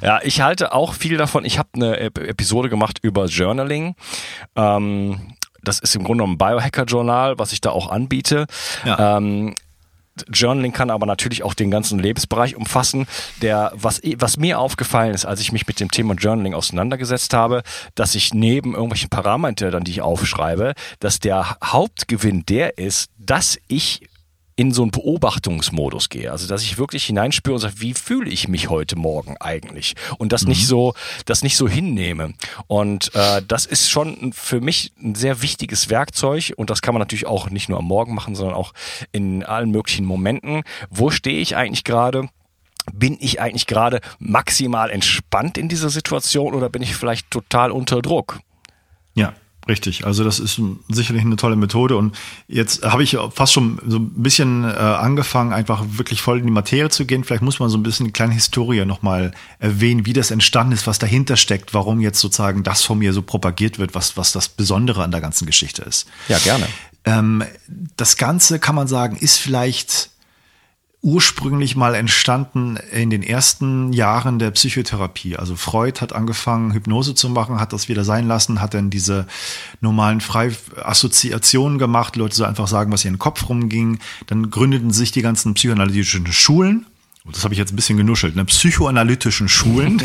Ja, 0.01 0.19
ich 0.24 0.41
halte 0.41 0.74
auch 0.74 0.93
viel 0.93 1.17
davon. 1.17 1.46
Ich 1.46 1.60
habe 1.60 1.69
eine 1.75 2.00
Episode 2.00 2.69
gemacht 2.69 3.00
über 3.01 3.25
Journaling. 3.25 3.96
Ähm, 4.55 5.36
das 5.62 5.79
ist 5.79 5.96
im 5.96 6.03
Grunde 6.03 6.24
genommen 6.24 6.34
ein 6.34 6.38
Biohacker-Journal, 6.38 7.38
was 7.38 7.53
ich 7.53 7.62
da 7.62 7.72
auch 7.72 7.89
anbiete. 7.89 8.48
Ja. 8.86 9.17
Ähm, 9.17 9.55
Journaling 10.27 10.74
kann 10.74 10.89
aber 10.89 11.05
natürlich 11.05 11.43
auch 11.43 11.53
den 11.53 11.72
ganzen 11.72 12.00
Lebensbereich 12.00 12.55
umfassen. 12.55 13.08
Der, 13.41 13.72
was, 13.75 14.01
was 14.17 14.38
mir 14.38 14.60
aufgefallen 14.60 15.13
ist, 15.13 15.25
als 15.25 15.39
ich 15.39 15.51
mich 15.51 15.67
mit 15.67 15.79
dem 15.79 15.91
Thema 15.91 16.15
Journaling 16.15 16.53
auseinandergesetzt 16.53 17.34
habe, 17.34 17.63
dass 17.96 18.15
ich 18.15 18.34
neben 18.34 18.74
irgendwelchen 18.74 19.10
Parametern, 19.10 19.84
die 19.84 19.91
ich 19.91 20.01
aufschreibe, 20.01 20.74
dass 21.00 21.19
der 21.19 21.58
Hauptgewinn 21.63 22.46
der 22.46 22.77
ist, 22.77 23.12
dass 23.17 23.58
ich 23.67 24.09
in 24.60 24.74
so 24.74 24.82
einen 24.82 24.92
Beobachtungsmodus 24.92 26.10
gehe. 26.10 26.30
Also 26.30 26.46
dass 26.46 26.63
ich 26.63 26.78
wirklich 26.78 27.06
hineinspüre 27.06 27.54
und 27.54 27.62
sage, 27.62 27.75
wie 27.78 27.94
fühle 27.94 28.30
ich 28.30 28.50
mich 28.50 28.70
heute 28.70 28.98
Morgen 28.98 29.38
eigentlich? 29.39 29.96
Und 30.18 30.34
das 30.34 30.42
mhm. 30.42 30.50
nicht 30.50 30.68
so, 30.68 30.96
das 31.24 31.44
nicht 31.44 31.56
so 31.56 31.70
hinnehme. 31.70 32.34
Und 32.68 33.16
äh, 33.16 33.42
das 33.48 33.66
ist 33.66 33.89
schon 33.89 34.34
für 34.34 34.60
mich 34.60 34.92
ein 35.01 35.16
sehr 35.16 35.42
wichtiges 35.42 35.89
Werkzeug 35.89 36.51
und 36.58 36.70
das 36.70 36.82
kann 36.82 36.94
man 36.94 37.00
natürlich 37.00 37.25
auch 37.25 37.50
nicht 37.50 37.70
nur 37.70 37.80
am 37.80 37.86
Morgen 37.86 38.13
machen, 38.13 38.36
sondern 38.36 38.54
auch 38.54 38.74
in 39.13 39.46
allen 39.46 39.72
möglichen 39.72 40.06
Momenten. 40.06 40.63
Wo 40.89 41.10
stehe 41.10 41.39
ich 41.39 41.56
eigentlich 41.56 41.86
gerade? 41.86 42.28
bin 42.92 43.18
ich 43.20 43.39
eigentlich 43.39 43.68
gerade 43.68 44.00
maximal 44.18 44.89
entspannt 44.89 45.60
in 45.60 45.70
dieser 45.70 45.89
Situation 45.92 46.56
oder 46.56 46.70
bin 46.70 46.82
ich 46.82 46.96
vielleicht 46.96 47.30
total 47.30 47.72
unter 47.72 48.01
Druck? 48.01 48.39
Ja, 49.13 49.34
Richtig, 49.69 50.03
also 50.03 50.23
das 50.23 50.39
ist 50.39 50.59
sicherlich 50.89 51.21
eine 51.21 51.35
tolle 51.35 51.55
Methode 51.55 51.95
und 51.95 52.17
jetzt 52.47 52.83
habe 52.83 53.03
ich 53.03 53.15
fast 53.35 53.53
schon 53.53 53.79
so 53.85 53.97
ein 53.97 54.09
bisschen 54.15 54.63
äh, 54.63 54.67
angefangen, 54.67 55.53
einfach 55.53 55.85
wirklich 55.91 56.23
voll 56.23 56.39
in 56.39 56.45
die 56.47 56.51
Materie 56.51 56.89
zu 56.89 57.05
gehen. 57.05 57.23
Vielleicht 57.23 57.43
muss 57.43 57.59
man 57.59 57.69
so 57.69 57.77
ein 57.77 57.83
bisschen 57.83 58.07
eine 58.07 58.11
kleine 58.11 58.33
Historie 58.33 58.83
nochmal 58.85 59.31
erwähnen, 59.59 60.07
wie 60.07 60.13
das 60.13 60.31
entstanden 60.31 60.73
ist, 60.73 60.88
was 60.88 60.97
dahinter 60.97 61.38
steckt, 61.38 61.75
warum 61.75 61.99
jetzt 61.99 62.19
sozusagen 62.19 62.63
das 62.63 62.81
von 62.81 62.97
mir 62.97 63.13
so 63.13 63.21
propagiert 63.21 63.77
wird, 63.77 63.93
was, 63.93 64.17
was 64.17 64.31
das 64.31 64.49
Besondere 64.49 65.03
an 65.03 65.11
der 65.11 65.21
ganzen 65.21 65.45
Geschichte 65.45 65.83
ist. 65.83 66.07
Ja, 66.29 66.39
gerne. 66.39 66.65
Ähm, 67.05 67.43
das 67.95 68.17
Ganze 68.17 68.57
kann 68.57 68.73
man 68.73 68.88
sagen, 68.88 69.17
ist 69.17 69.38
vielleicht 69.38 70.09
ursprünglich 71.01 71.77
mal 71.77 71.96
entstanden 71.96 72.77
in 72.91 73.10
den 73.10 73.24
ersten 73.24 73.94
Jahren 73.94 74.38
der 74.38 74.51
Psychotherapie. 74.51 75.38
Also 75.38 75.56
Freud 75.56 76.01
hat 76.01 76.12
angefangen, 76.12 76.74
Hypnose 76.74 77.15
zu 77.15 77.29
machen, 77.29 77.60
hat 77.60 77.72
das 77.72 77.88
wieder 77.88 78.03
sein 78.03 78.27
lassen, 78.27 78.60
hat 78.60 78.74
dann 78.74 78.89
diese 78.89 79.25
normalen 79.79 80.20
Freiassoziationen 80.20 81.77
gemacht, 81.77 82.18
Leute 82.18 82.36
so 82.36 82.44
einfach 82.44 82.68
sagen, 82.68 82.91
was 82.91 83.03
hier 83.03 83.10
in 83.10 83.15
den 83.15 83.20
Kopf 83.20 83.48
rumging. 83.48 84.00
Dann 84.27 84.50
gründeten 84.50 84.91
sich 84.91 85.12
die 85.13 85.22
ganzen 85.22 85.53
psychoanalytischen 85.53 86.27
Schulen. 86.34 86.86
Das 87.32 87.44
habe 87.44 87.53
ich 87.53 87.60
jetzt 87.60 87.72
ein 87.72 87.75
bisschen 87.75 87.98
genuschelt, 87.98 88.36
ne? 88.36 88.44
Psychoanalytischen 88.46 89.48
Schulen. 89.50 90.01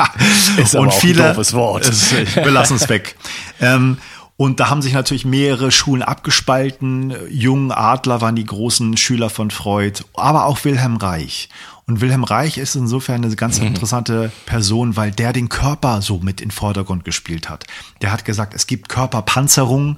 ist 0.56 0.74
aber 0.74 0.84
Und 0.84 0.94
viele, 0.94 1.24
ein 1.24 1.34
doofes 1.34 1.52
Wort. 1.52 1.90
wir 2.34 2.50
lassen 2.50 2.76
es 2.76 2.88
weg. 2.88 3.16
Ähm, 3.60 3.98
und 4.42 4.58
da 4.58 4.70
haben 4.70 4.82
sich 4.82 4.92
natürlich 4.92 5.24
mehrere 5.24 5.70
Schulen 5.70 6.02
abgespalten. 6.02 7.14
Jung, 7.30 7.70
Adler 7.70 8.20
waren 8.20 8.34
die 8.34 8.44
großen 8.44 8.96
Schüler 8.96 9.30
von 9.30 9.52
Freud, 9.52 10.02
aber 10.14 10.46
auch 10.46 10.64
Wilhelm 10.64 10.96
Reich. 10.96 11.48
Und 11.86 12.00
Wilhelm 12.00 12.24
Reich 12.24 12.58
ist 12.58 12.74
insofern 12.74 13.24
eine 13.24 13.36
ganz 13.36 13.60
mhm. 13.60 13.68
interessante 13.68 14.32
Person, 14.44 14.96
weil 14.96 15.12
der 15.12 15.32
den 15.32 15.48
Körper 15.48 16.02
so 16.02 16.18
mit 16.18 16.40
in 16.40 16.48
den 16.48 16.50
Vordergrund 16.50 17.04
gespielt 17.04 17.48
hat. 17.48 17.68
Der 18.00 18.10
hat 18.10 18.24
gesagt, 18.24 18.52
es 18.52 18.66
gibt 18.66 18.88
Körperpanzerung, 18.88 19.96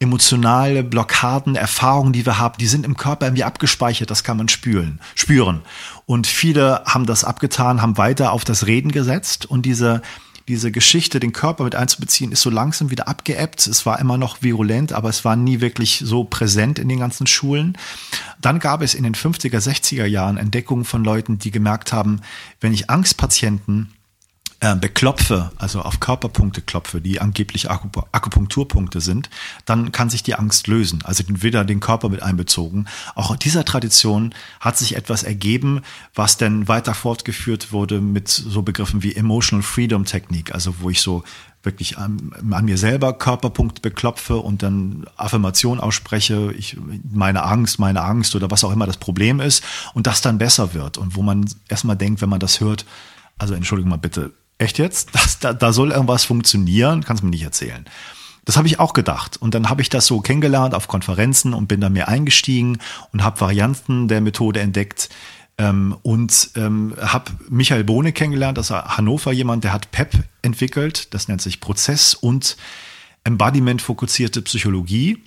emotionale 0.00 0.84
Blockaden, 0.84 1.56
Erfahrungen, 1.56 2.12
die 2.12 2.26
wir 2.26 2.38
haben, 2.38 2.58
die 2.60 2.66
sind 2.66 2.84
im 2.84 2.94
Körper 2.94 3.24
irgendwie 3.24 3.44
abgespeichert, 3.44 4.10
das 4.10 4.22
kann 4.22 4.36
man 4.36 4.48
spüren, 4.48 5.00
spüren. 5.14 5.62
Und 6.04 6.26
viele 6.26 6.82
haben 6.84 7.06
das 7.06 7.24
abgetan, 7.24 7.80
haben 7.80 7.96
weiter 7.96 8.32
auf 8.32 8.44
das 8.44 8.66
Reden 8.66 8.92
gesetzt 8.92 9.46
und 9.46 9.62
diese 9.62 10.02
diese 10.48 10.72
Geschichte, 10.72 11.20
den 11.20 11.32
Körper 11.32 11.64
mit 11.64 11.74
einzubeziehen, 11.74 12.32
ist 12.32 12.42
so 12.42 12.50
langsam 12.50 12.90
wieder 12.90 13.06
abgeebbt. 13.06 13.66
Es 13.66 13.86
war 13.86 14.00
immer 14.00 14.16
noch 14.16 14.42
virulent, 14.42 14.92
aber 14.92 15.10
es 15.10 15.24
war 15.24 15.36
nie 15.36 15.60
wirklich 15.60 16.02
so 16.04 16.24
präsent 16.24 16.78
in 16.78 16.88
den 16.88 16.98
ganzen 16.98 17.26
Schulen. 17.26 17.76
Dann 18.40 18.58
gab 18.58 18.82
es 18.82 18.94
in 18.94 19.04
den 19.04 19.14
50er, 19.14 19.58
60er 19.58 20.06
Jahren 20.06 20.38
Entdeckungen 20.38 20.84
von 20.84 21.04
Leuten, 21.04 21.38
die 21.38 21.50
gemerkt 21.50 21.92
haben, 21.92 22.22
wenn 22.60 22.72
ich 22.72 22.88
Angstpatienten 22.88 23.92
äh, 24.60 24.74
beklopfe, 24.74 25.52
also 25.56 25.82
auf 25.82 26.00
Körperpunkte 26.00 26.62
klopfe, 26.62 27.00
die 27.00 27.20
angeblich 27.20 27.70
Akupunkturpunkte 27.70 29.00
sind, 29.00 29.30
dann 29.66 29.92
kann 29.92 30.10
sich 30.10 30.24
die 30.24 30.34
Angst 30.34 30.66
lösen. 30.66 31.00
Also 31.04 31.22
wieder 31.28 31.64
den 31.64 31.78
Körper 31.78 32.08
mit 32.08 32.24
einbezogen. 32.24 32.86
Auch 33.14 33.30
in 33.30 33.38
dieser 33.38 33.64
Tradition 33.64 34.34
hat 34.58 34.76
sich 34.76 34.96
etwas 34.96 35.22
ergeben, 35.22 35.82
was 36.12 36.38
dann 36.38 36.66
weiter 36.66 36.94
fortgeführt 36.94 37.72
wurde 37.72 38.00
mit 38.00 38.28
so 38.28 38.62
Begriffen 38.62 39.04
wie 39.04 39.14
Emotional 39.14 39.62
Freedom 39.62 40.04
Technik, 40.04 40.52
also 40.52 40.80
wo 40.80 40.90
ich 40.90 41.02
so 41.02 41.22
wirklich 41.62 41.98
an, 41.98 42.32
an, 42.50 42.64
mir 42.64 42.78
selber 42.78 43.12
Körperpunkte 43.12 43.80
beklopfe 43.80 44.38
und 44.38 44.62
dann 44.62 45.06
Affirmation 45.16 45.78
ausspreche, 45.78 46.52
ich, 46.56 46.76
meine 47.12 47.44
Angst, 47.44 47.78
meine 47.78 48.02
Angst 48.02 48.34
oder 48.34 48.50
was 48.50 48.64
auch 48.64 48.72
immer 48.72 48.86
das 48.86 48.96
Problem 48.96 49.40
ist 49.40 49.62
und 49.94 50.08
das 50.08 50.20
dann 50.20 50.38
besser 50.38 50.74
wird 50.74 50.98
und 50.98 51.14
wo 51.14 51.22
man 51.22 51.48
erstmal 51.68 51.96
denkt, 51.96 52.22
wenn 52.22 52.28
man 52.28 52.40
das 52.40 52.60
hört, 52.60 52.86
also 53.38 53.54
entschuldigung 53.54 53.90
mal 53.90 53.96
bitte, 53.96 54.32
echt 54.58 54.78
jetzt? 54.78 55.10
Das, 55.12 55.38
da, 55.38 55.52
da 55.52 55.72
soll 55.72 55.92
irgendwas 55.92 56.24
funktionieren? 56.24 57.04
Kannst 57.04 57.22
du 57.22 57.26
mir 57.26 57.30
nicht 57.30 57.42
erzählen. 57.42 57.84
Das 58.44 58.56
habe 58.56 58.66
ich 58.66 58.80
auch 58.80 58.94
gedacht. 58.94 59.36
Und 59.36 59.54
dann 59.54 59.68
habe 59.68 59.82
ich 59.82 59.90
das 59.90 60.06
so 60.06 60.20
kennengelernt 60.20 60.74
auf 60.74 60.88
Konferenzen 60.88 61.52
und 61.52 61.66
bin 61.66 61.80
da 61.80 61.88
mehr 61.88 62.08
eingestiegen 62.08 62.78
und 63.12 63.22
habe 63.22 63.40
Varianten 63.40 64.08
der 64.08 64.20
Methode 64.20 64.60
entdeckt. 64.60 65.10
Ähm, 65.58 65.96
und 66.02 66.50
ähm, 66.56 66.94
habe 67.00 67.32
Michael 67.48 67.84
Bohne 67.84 68.12
kennengelernt, 68.12 68.56
das 68.56 68.70
ist 68.70 68.76
Hannover 68.76 69.32
jemand, 69.32 69.64
der 69.64 69.72
hat 69.72 69.90
PEP 69.90 70.24
entwickelt. 70.40 71.12
Das 71.12 71.28
nennt 71.28 71.42
sich 71.42 71.60
Prozess- 71.60 72.14
und 72.14 72.56
Embodiment-fokussierte 73.24 74.40
Psychologie. 74.42 75.22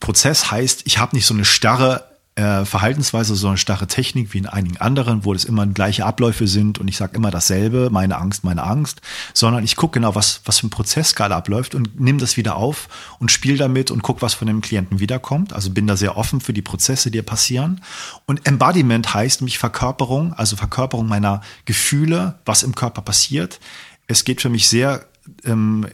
Prozess 0.00 0.50
heißt, 0.50 0.82
ich 0.84 0.98
habe 0.98 1.16
nicht 1.16 1.26
so 1.26 1.34
eine 1.34 1.44
starre 1.44 2.11
äh, 2.34 2.64
Verhaltensweise, 2.64 3.36
so 3.36 3.48
eine 3.48 3.58
starre 3.58 3.86
Technik 3.86 4.32
wie 4.32 4.38
in 4.38 4.46
einigen 4.46 4.78
anderen, 4.78 5.24
wo 5.24 5.34
es 5.34 5.44
immer 5.44 5.66
gleiche 5.66 6.06
Abläufe 6.06 6.46
sind 6.46 6.78
und 6.78 6.88
ich 6.88 6.96
sage 6.96 7.16
immer 7.16 7.30
dasselbe, 7.30 7.90
meine 7.90 8.16
Angst, 8.16 8.42
meine 8.42 8.62
Angst, 8.62 9.02
sondern 9.34 9.64
ich 9.64 9.76
gucke 9.76 9.98
genau, 9.98 10.14
was, 10.14 10.40
was 10.46 10.60
für 10.60 10.68
ein 10.68 10.70
Prozess 10.70 11.14
gerade 11.14 11.34
abläuft 11.34 11.74
und 11.74 12.00
nehme 12.00 12.18
das 12.18 12.38
wieder 12.38 12.56
auf 12.56 12.88
und 13.18 13.30
spiele 13.30 13.58
damit 13.58 13.90
und 13.90 14.02
gucke, 14.02 14.22
was 14.22 14.32
von 14.32 14.46
dem 14.46 14.62
Klienten 14.62 14.98
wiederkommt. 14.98 15.52
Also 15.52 15.70
bin 15.70 15.86
da 15.86 15.96
sehr 15.96 16.16
offen 16.16 16.40
für 16.40 16.54
die 16.54 16.62
Prozesse, 16.62 17.10
die 17.10 17.20
passieren. 17.20 17.82
Und 18.26 18.46
Embodiment 18.46 19.12
heißt 19.12 19.42
mich 19.42 19.58
Verkörperung, 19.58 20.32
also 20.32 20.56
Verkörperung 20.56 21.06
meiner 21.06 21.42
Gefühle, 21.66 22.38
was 22.46 22.62
im 22.62 22.74
Körper 22.74 23.02
passiert. 23.02 23.60
Es 24.06 24.24
geht 24.24 24.40
für 24.40 24.48
mich 24.48 24.68
sehr 24.68 25.04
ähm, 25.44 25.86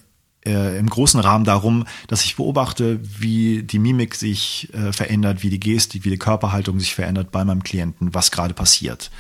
äh, 0.49 0.79
im 0.79 0.89
großen 0.89 1.21
Rahmen 1.21 1.45
darum, 1.45 1.85
dass 2.07 2.25
ich 2.25 2.37
beobachte, 2.37 2.99
wie 3.03 3.63
die 3.63 3.79
Mimik 3.79 4.15
sich 4.15 4.73
äh, 4.73 4.93
verändert, 4.93 5.43
wie 5.43 5.51
die 5.51 5.61
Gestik, 5.61 6.05
wie 6.05 6.11
die 6.11 6.19
Körperhaltung 6.19 6.81
sich 6.81 6.95
verändert 6.95 7.31
bei 7.31 7.45
meinem 7.45 7.63
Klienten, 7.63 8.15
was 8.15 8.31
gerade 8.31 8.55
passiert. 8.55 9.11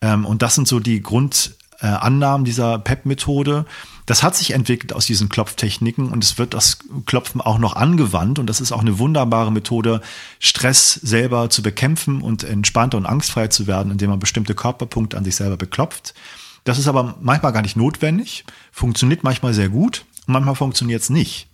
Ähm, 0.00 0.24
und 0.24 0.42
das 0.42 0.54
sind 0.54 0.68
so 0.68 0.80
die 0.80 1.02
Grundannahmen 1.02 2.44
dieser 2.44 2.78
PEP-Methode. 2.78 3.66
Das 4.06 4.22
hat 4.22 4.36
sich 4.36 4.52
entwickelt 4.52 4.92
aus 4.92 5.06
diesen 5.06 5.28
Klopftechniken 5.28 6.10
und 6.10 6.24
es 6.24 6.38
wird 6.38 6.54
das 6.54 6.78
Klopfen 7.06 7.40
auch 7.40 7.58
noch 7.58 7.76
angewandt 7.76 8.38
und 8.38 8.46
das 8.46 8.60
ist 8.60 8.72
auch 8.72 8.80
eine 8.80 8.98
wunderbare 8.98 9.52
Methode, 9.52 10.00
Stress 10.40 10.94
selber 10.94 11.50
zu 11.50 11.62
bekämpfen 11.62 12.20
und 12.20 12.42
entspannter 12.42 12.98
und 12.98 13.06
angstfrei 13.06 13.48
zu 13.48 13.66
werden, 13.66 13.92
indem 13.92 14.10
man 14.10 14.18
bestimmte 14.18 14.54
Körperpunkte 14.54 15.16
an 15.16 15.24
sich 15.24 15.36
selber 15.36 15.56
beklopft. 15.56 16.14
Das 16.64 16.78
ist 16.78 16.88
aber 16.88 17.16
manchmal 17.20 17.52
gar 17.52 17.62
nicht 17.62 17.76
notwendig, 17.76 18.44
funktioniert 18.72 19.24
manchmal 19.24 19.54
sehr 19.54 19.68
gut 19.68 20.04
manchmal 20.26 20.54
funktioniert 20.54 21.02
es 21.02 21.10
nicht. 21.10 21.48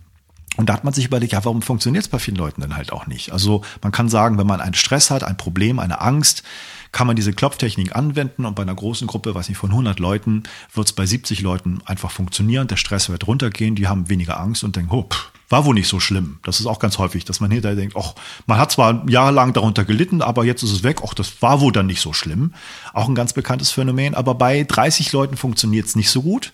Und 0.57 0.68
da 0.68 0.72
hat 0.72 0.83
man 0.83 0.92
sich 0.92 1.04
überlegt, 1.04 1.33
ja, 1.33 1.44
warum 1.44 1.62
funktioniert 1.62 2.04
es 2.04 2.11
bei 2.11 2.18
vielen 2.18 2.37
Leuten 2.37 2.61
denn 2.61 2.74
halt 2.76 2.92
auch 2.92 3.07
nicht? 3.07 3.31
Also 3.33 3.62
man 3.81 3.92
kann 3.92 4.09
sagen, 4.09 4.38
wenn 4.38 4.46
man 4.46 4.61
einen 4.61 4.74
Stress 4.74 5.11
hat, 5.11 5.22
ein 5.22 5.37
Problem, 5.37 5.78
eine 5.78 6.00
Angst, 6.00 6.42
kann 6.90 7.07
man 7.07 7.16
diese 7.16 7.33
Klopftechnik 7.33 7.94
anwenden 7.94 8.44
und 8.44 8.57
bei 8.57 8.62
einer 8.62 8.74
großen 8.74 9.07
Gruppe, 9.07 9.35
weiß 9.35 9.48
nicht, 9.50 9.59
von 9.59 9.70
100 9.70 10.00
Leuten, 10.00 10.44
wird 10.74 10.88
es 10.88 10.92
bei 10.92 11.07
70 11.07 11.42
Leuten 11.42 11.81
einfach 11.85 12.11
funktionieren. 12.11 12.66
Der 12.66 12.76
Stress 12.76 13.09
wird 13.09 13.26
runtergehen, 13.26 13.76
die 13.76 13.87
haben 13.87 14.09
weniger 14.09 14.40
Angst 14.40 14.64
und 14.64 14.74
denken, 14.74 14.90
oh, 14.92 15.02
pff, 15.02 15.31
war 15.48 15.64
wohl 15.64 15.74
nicht 15.74 15.88
so 15.88 15.98
schlimm. 15.98 16.38
Das 16.42 16.61
ist 16.61 16.66
auch 16.66 16.78
ganz 16.78 16.98
häufig, 16.98 17.24
dass 17.24 17.40
man 17.40 17.50
hinterher 17.50 17.76
denkt, 17.76 17.96
ach, 17.96 18.14
man 18.46 18.59
hat 18.59 18.70
zwar 18.70 19.09
jahrelang 19.09 19.52
darunter 19.54 19.85
gelitten, 19.85 20.20
aber 20.20 20.44
jetzt 20.44 20.62
ist 20.62 20.72
es 20.72 20.83
weg. 20.83 21.00
Ach, 21.07 21.14
das 21.14 21.40
war 21.40 21.61
wohl 21.61 21.72
dann 21.72 21.87
nicht 21.87 22.02
so 22.02 22.12
schlimm. 22.12 22.52
Auch 22.92 23.09
ein 23.09 23.14
ganz 23.14 23.33
bekanntes 23.33 23.70
Phänomen. 23.70 24.14
Aber 24.14 24.35
bei 24.35 24.64
30 24.64 25.12
Leuten 25.12 25.37
funktioniert 25.37 25.87
es 25.87 25.96
nicht 25.96 26.11
so 26.11 26.22
gut. 26.22 26.52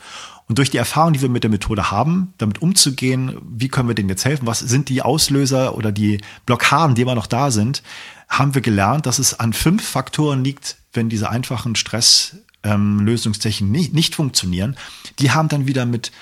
Und 0.48 0.58
durch 0.58 0.70
die 0.70 0.76
Erfahrung, 0.76 1.14
die 1.14 1.22
wir 1.22 1.30
mit 1.30 1.42
der 1.42 1.50
Methode 1.50 1.90
haben, 1.90 2.34
damit 2.38 2.60
umzugehen, 2.60 3.36
wie 3.42 3.68
können 3.68 3.88
wir 3.88 3.94
denen 3.94 4.10
jetzt 4.10 4.24
helfen? 4.24 4.46
Was 4.46 4.58
sind 4.58 4.88
die 4.88 5.00
Auslöser 5.02 5.76
oder 5.76 5.90
die 5.90 6.20
Blockaden, 6.44 6.94
die 6.94 7.02
immer 7.02 7.14
noch 7.14 7.26
da 7.26 7.50
sind? 7.50 7.82
Haben 8.28 8.54
wir 8.54 8.62
gelernt, 8.62 9.06
dass 9.06 9.18
es 9.18 9.38
an 9.38 9.52
fünf 9.52 9.86
Faktoren 9.86 10.44
liegt, 10.44 10.76
wenn 10.92 11.08
diese 11.08 11.30
einfachen 11.30 11.76
Stresslösungstechniken 11.76 13.74
ähm, 13.74 13.80
nicht, 13.80 13.94
nicht 13.94 14.14
funktionieren. 14.14 14.76
Die 15.18 15.30
haben 15.30 15.48
dann 15.48 15.66
wieder 15.66 15.86
mit 15.86 16.12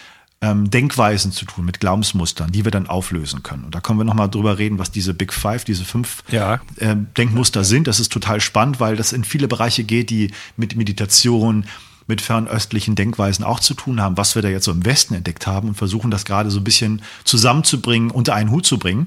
ähm, 0.40 0.70
Denkweisen 0.70 1.32
zu 1.32 1.44
tun, 1.44 1.64
mit 1.64 1.80
Glaubensmustern, 1.80 2.50
die 2.52 2.64
wir 2.64 2.72
dann 2.72 2.88
auflösen 2.88 3.42
können. 3.42 3.64
Und 3.64 3.74
da 3.74 3.80
können 3.80 3.98
wir 3.98 4.04
nochmal 4.04 4.28
drüber 4.28 4.58
reden, 4.58 4.78
was 4.78 4.90
diese 4.90 5.14
Big 5.14 5.32
Five, 5.32 5.64
diese 5.64 5.84
fünf 5.84 6.22
ja. 6.30 6.60
äh, 6.76 6.96
Denkmuster 7.16 7.64
sind. 7.64 7.86
Das 7.86 8.00
ist 8.00 8.12
total 8.12 8.40
spannend, 8.40 8.80
weil 8.80 8.96
das 8.96 9.12
in 9.12 9.24
viele 9.24 9.48
Bereiche 9.48 9.84
geht, 9.84 10.10
die 10.10 10.32
mit 10.56 10.76
Meditation, 10.76 11.64
mit 12.12 12.20
fernöstlichen 12.20 12.94
Denkweisen 12.94 13.42
auch 13.42 13.58
zu 13.58 13.72
tun 13.72 13.98
haben, 13.98 14.18
was 14.18 14.34
wir 14.34 14.42
da 14.42 14.50
jetzt 14.50 14.66
so 14.66 14.70
im 14.70 14.84
Westen 14.84 15.14
entdeckt 15.14 15.46
haben 15.46 15.68
und 15.68 15.76
versuchen 15.76 16.10
das 16.10 16.26
gerade 16.26 16.50
so 16.50 16.60
ein 16.60 16.64
bisschen 16.64 17.00
zusammenzubringen, 17.24 18.10
unter 18.10 18.34
einen 18.34 18.50
Hut 18.50 18.66
zu 18.66 18.78
bringen. 18.78 19.06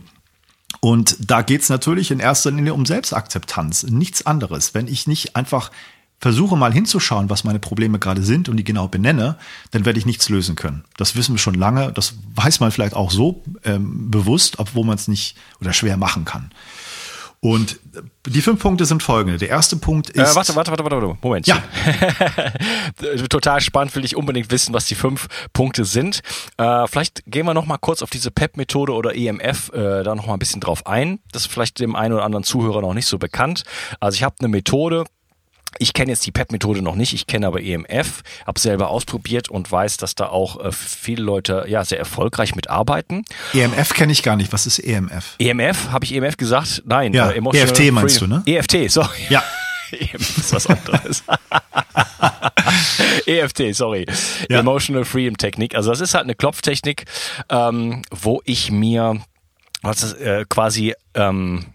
Und 0.80 1.16
da 1.20 1.44
geht 1.44 1.62
es 1.62 1.70
natürlich 1.70 2.10
in 2.10 2.20
erster 2.20 2.50
Linie 2.50 2.74
um 2.74 2.88
Selbstakzeptanz, 2.88 3.84
nichts 3.84 4.26
anderes. 4.26 4.74
Wenn 4.74 4.88
ich 4.88 5.06
nicht 5.06 5.36
einfach 5.36 5.70
versuche 6.20 6.58
mal 6.58 6.74
hinzuschauen, 6.74 7.30
was 7.30 7.44
meine 7.44 7.60
Probleme 7.60 8.00
gerade 8.00 8.24
sind 8.24 8.50
und 8.50 8.58
die 8.58 8.64
genau 8.64 8.88
benenne, 8.88 9.38
dann 9.70 9.86
werde 9.86 10.00
ich 10.00 10.08
nichts 10.08 10.28
lösen 10.30 10.56
können. 10.56 10.84
Das 10.98 11.16
wissen 11.16 11.36
wir 11.36 11.40
schon 11.40 11.54
lange. 11.54 11.92
Das 11.92 12.16
weiß 12.34 12.60
man 12.60 12.72
vielleicht 12.72 12.96
auch 12.96 13.12
so 13.12 13.44
ähm, 13.64 14.10
bewusst, 14.10 14.58
obwohl 14.58 14.84
man 14.84 14.96
es 14.96 15.08
nicht 15.08 15.38
oder 15.62 15.74
schwer 15.74 15.98
machen 15.98 16.26
kann. 16.26 16.50
Und 17.46 17.80
die 18.26 18.42
fünf 18.42 18.60
Punkte 18.60 18.86
sind 18.86 19.04
folgende. 19.04 19.38
Der 19.38 19.50
erste 19.50 19.76
Punkt 19.76 20.10
ist. 20.10 20.32
Äh, 20.32 20.36
warte, 20.36 20.56
warte, 20.56 20.72
warte, 20.72 20.84
warte, 20.84 21.18
Moment. 21.22 21.46
Ja. 21.46 21.62
Total 23.30 23.62
spannend, 23.62 23.96
will 23.96 24.04
ich 24.04 24.16
unbedingt 24.16 24.50
wissen, 24.50 24.74
was 24.74 24.88
die 24.88 24.96
fünf 24.96 25.28
Punkte 25.54 25.86
sind. 25.86 26.22
Äh, 26.58 26.88
vielleicht 26.88 27.22
gehen 27.28 27.46
wir 27.46 27.54
noch 27.54 27.68
mal 27.68 27.78
kurz 27.78 28.02
auf 28.02 28.10
diese 28.10 28.32
PEP-Methode 28.32 28.94
oder 28.94 29.16
EMF 29.16 29.70
äh, 29.74 30.02
da 30.02 30.16
noch 30.16 30.26
mal 30.26 30.34
ein 30.34 30.40
bisschen 30.40 30.60
drauf 30.60 30.88
ein. 30.88 31.20
Das 31.34 31.44
ist 31.44 31.52
vielleicht 31.52 31.80
dem 31.80 31.96
einen 31.96 32.16
oder 32.16 32.24
anderen 32.24 32.44
Zuhörer 32.44 32.82
noch 32.82 32.96
nicht 32.96 33.06
so 33.06 33.20
bekannt. 33.20 33.64
Also 34.00 34.16
ich 34.16 34.24
habe 34.24 34.38
eine 34.40 34.48
Methode, 34.48 35.06
ich 35.80 35.94
kenne 35.94 36.12
jetzt 36.12 36.26
die 36.26 36.32
PEP-Methode 36.32 36.82
noch 36.82 36.96
nicht, 36.96 37.14
ich 37.14 37.28
kenne 37.28 37.48
aber 37.48 37.62
EMF, 37.62 38.24
habe 38.46 38.60
selber 38.60 38.90
ausprobiert 38.90 39.50
und 39.50 39.72
weiß, 39.72 39.98
dass 39.98 40.16
da 40.16 40.28
auch 40.28 40.64
äh, 40.64 40.72
viele 40.72 41.24
Leute 41.24 41.66
ja 41.68 41.84
sehr 41.84 42.00
erfolgreich 42.00 42.56
mitarbeiten. 42.56 43.24
EMF 43.54 43.94
kenne 43.94 44.12
ich 44.12 44.24
gar 44.24 44.36
nicht. 44.36 44.54
Was 44.54 44.66
ist 44.66 44.80
EMF? 44.80 45.36
EMF, 45.40 45.92
habe 45.92 46.06
ich 46.06 46.14
EMF 46.14 46.38
gesagt? 46.38 46.84
Nein. 46.86 47.14
Ja, 47.14 47.32
äh, 47.32 47.40
EFT 47.40 47.92
meinst 47.92 48.22
du, 48.22 48.28
ne? 48.28 48.44
EFT, 48.46 48.90
sorry. 48.90 49.20
Ja. 49.30 49.44
EMF 49.92 50.38
ist 50.38 50.54
was 50.54 50.68
anderes. 50.68 51.24
EFT, 53.26 53.76
sorry. 53.76 54.06
Ja. 54.50 54.60
Emotional 54.60 55.06
Freedom 55.06 55.38
Technik. 55.38 55.76
Also 55.76 55.92
das 55.92 56.02
ist 56.02 56.14
halt 56.14 56.24
eine 56.24 56.36
Klopftechnik, 56.36 57.06
ähm, 57.50 58.02
wo 58.12 58.42
ich 58.46 58.72
mir 58.72 59.22
was 59.82 60.04
ist, 60.04 60.14
äh, 60.14 60.46
quasi 60.50 60.96
ähm, 61.14 61.66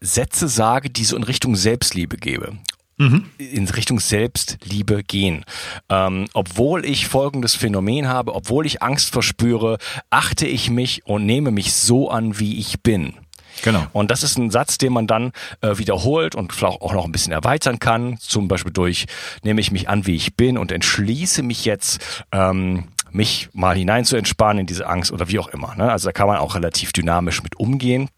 Sätze 0.00 0.48
sage, 0.48 0.90
die 0.90 1.04
so 1.04 1.16
in 1.16 1.22
Richtung 1.22 1.56
Selbstliebe 1.56 2.16
gebe 2.16 2.58
mhm. 3.02 3.24
in 3.38 3.68
Richtung 3.68 4.00
Selbstliebe 4.00 5.02
gehen. 5.02 5.44
Ähm, 5.88 6.26
obwohl 6.32 6.84
ich 6.84 7.06
folgendes 7.06 7.54
Phänomen 7.54 8.08
habe, 8.08 8.34
obwohl 8.34 8.66
ich 8.66 8.82
Angst 8.82 9.10
verspüre, 9.10 9.78
achte 10.10 10.46
ich 10.46 10.70
mich 10.70 11.06
und 11.06 11.26
nehme 11.26 11.50
mich 11.50 11.72
so 11.72 12.10
an, 12.10 12.38
wie 12.38 12.58
ich 12.58 12.82
bin. 12.82 13.14
Genau. 13.62 13.86
Und 13.92 14.10
das 14.10 14.22
ist 14.22 14.38
ein 14.38 14.50
Satz, 14.50 14.78
den 14.78 14.92
man 14.92 15.06
dann 15.06 15.32
äh, 15.60 15.76
wiederholt 15.76 16.34
und 16.34 16.52
vielleicht 16.52 16.80
auch 16.80 16.94
noch 16.94 17.04
ein 17.04 17.12
bisschen 17.12 17.32
erweitern 17.32 17.78
kann. 17.78 18.16
Zum 18.18 18.48
Beispiel 18.48 18.72
durch, 18.72 19.06
nehme 19.42 19.60
ich 19.60 19.70
mich 19.70 19.88
an, 19.88 20.06
wie 20.06 20.16
ich 20.16 20.36
bin 20.36 20.56
und 20.56 20.72
entschließe 20.72 21.42
mich 21.42 21.64
jetzt, 21.64 22.24
ähm, 22.32 22.84
mich 23.10 23.50
mal 23.52 23.76
hinein 23.76 24.04
zu 24.06 24.16
entspannen 24.16 24.60
in 24.60 24.66
diese 24.66 24.86
Angst 24.86 25.12
oder 25.12 25.28
wie 25.28 25.38
auch 25.38 25.48
immer. 25.48 25.74
Ne? 25.76 25.90
Also 25.90 26.08
da 26.08 26.12
kann 26.12 26.26
man 26.26 26.38
auch 26.38 26.54
relativ 26.54 26.92
dynamisch 26.92 27.42
mit 27.42 27.56
umgehen. 27.56 28.08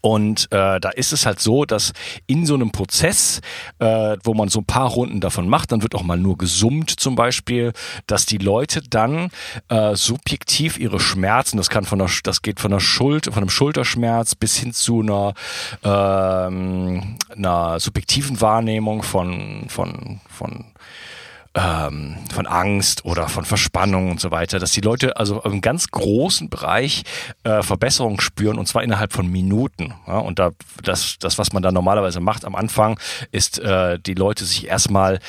Und 0.00 0.44
äh, 0.52 0.80
da 0.80 0.90
ist 0.90 1.12
es 1.12 1.26
halt 1.26 1.40
so, 1.40 1.64
dass 1.64 1.92
in 2.26 2.46
so 2.46 2.54
einem 2.54 2.70
Prozess, 2.70 3.40
äh, 3.78 4.16
wo 4.22 4.34
man 4.34 4.48
so 4.48 4.60
ein 4.60 4.64
paar 4.64 4.88
Runden 4.88 5.20
davon 5.20 5.48
macht, 5.48 5.72
dann 5.72 5.82
wird 5.82 5.94
auch 5.94 6.02
mal 6.02 6.16
nur 6.16 6.38
gesummt 6.38 6.90
zum 6.90 7.14
Beispiel, 7.14 7.72
dass 8.06 8.26
die 8.26 8.38
Leute 8.38 8.82
dann 8.82 9.30
äh, 9.68 9.94
subjektiv 9.94 10.78
ihre 10.78 11.00
Schmerzen, 11.00 11.56
das 11.56 11.70
kann 11.70 11.84
von 11.84 11.98
der, 11.98 12.10
das 12.22 12.42
geht 12.42 12.60
von 12.60 12.70
der 12.70 12.80
Schuld, 12.80 13.26
von 13.26 13.34
einem 13.34 13.50
Schulterschmerz 13.50 14.34
bis 14.34 14.56
hin 14.56 14.72
zu 14.72 15.00
einer, 15.00 15.34
ähm, 15.82 17.16
einer 17.34 17.80
subjektiven 17.80 18.40
Wahrnehmung 18.40 19.02
von 19.02 19.66
von 19.68 20.20
von 20.28 20.64
ähm, 21.54 22.16
von 22.32 22.46
Angst 22.46 23.04
oder 23.04 23.28
von 23.28 23.44
Verspannung 23.44 24.10
und 24.10 24.20
so 24.20 24.30
weiter, 24.30 24.58
dass 24.58 24.72
die 24.72 24.80
Leute 24.80 25.16
also 25.16 25.40
im 25.42 25.60
ganz 25.60 25.88
großen 25.88 26.50
Bereich 26.50 27.04
äh, 27.44 27.62
Verbesserungen 27.62 28.20
spüren 28.20 28.58
und 28.58 28.66
zwar 28.66 28.82
innerhalb 28.82 29.12
von 29.12 29.28
Minuten. 29.28 29.94
Ja? 30.06 30.18
Und 30.18 30.38
da 30.38 30.50
das, 30.82 31.16
das, 31.18 31.38
was 31.38 31.52
man 31.52 31.62
da 31.62 31.70
normalerweise 31.70 32.20
macht 32.20 32.44
am 32.44 32.54
Anfang, 32.54 32.98
ist 33.30 33.58
äh, 33.58 33.98
die 33.98 34.14
Leute 34.14 34.44
sich 34.44 34.66
erstmal 34.66 35.20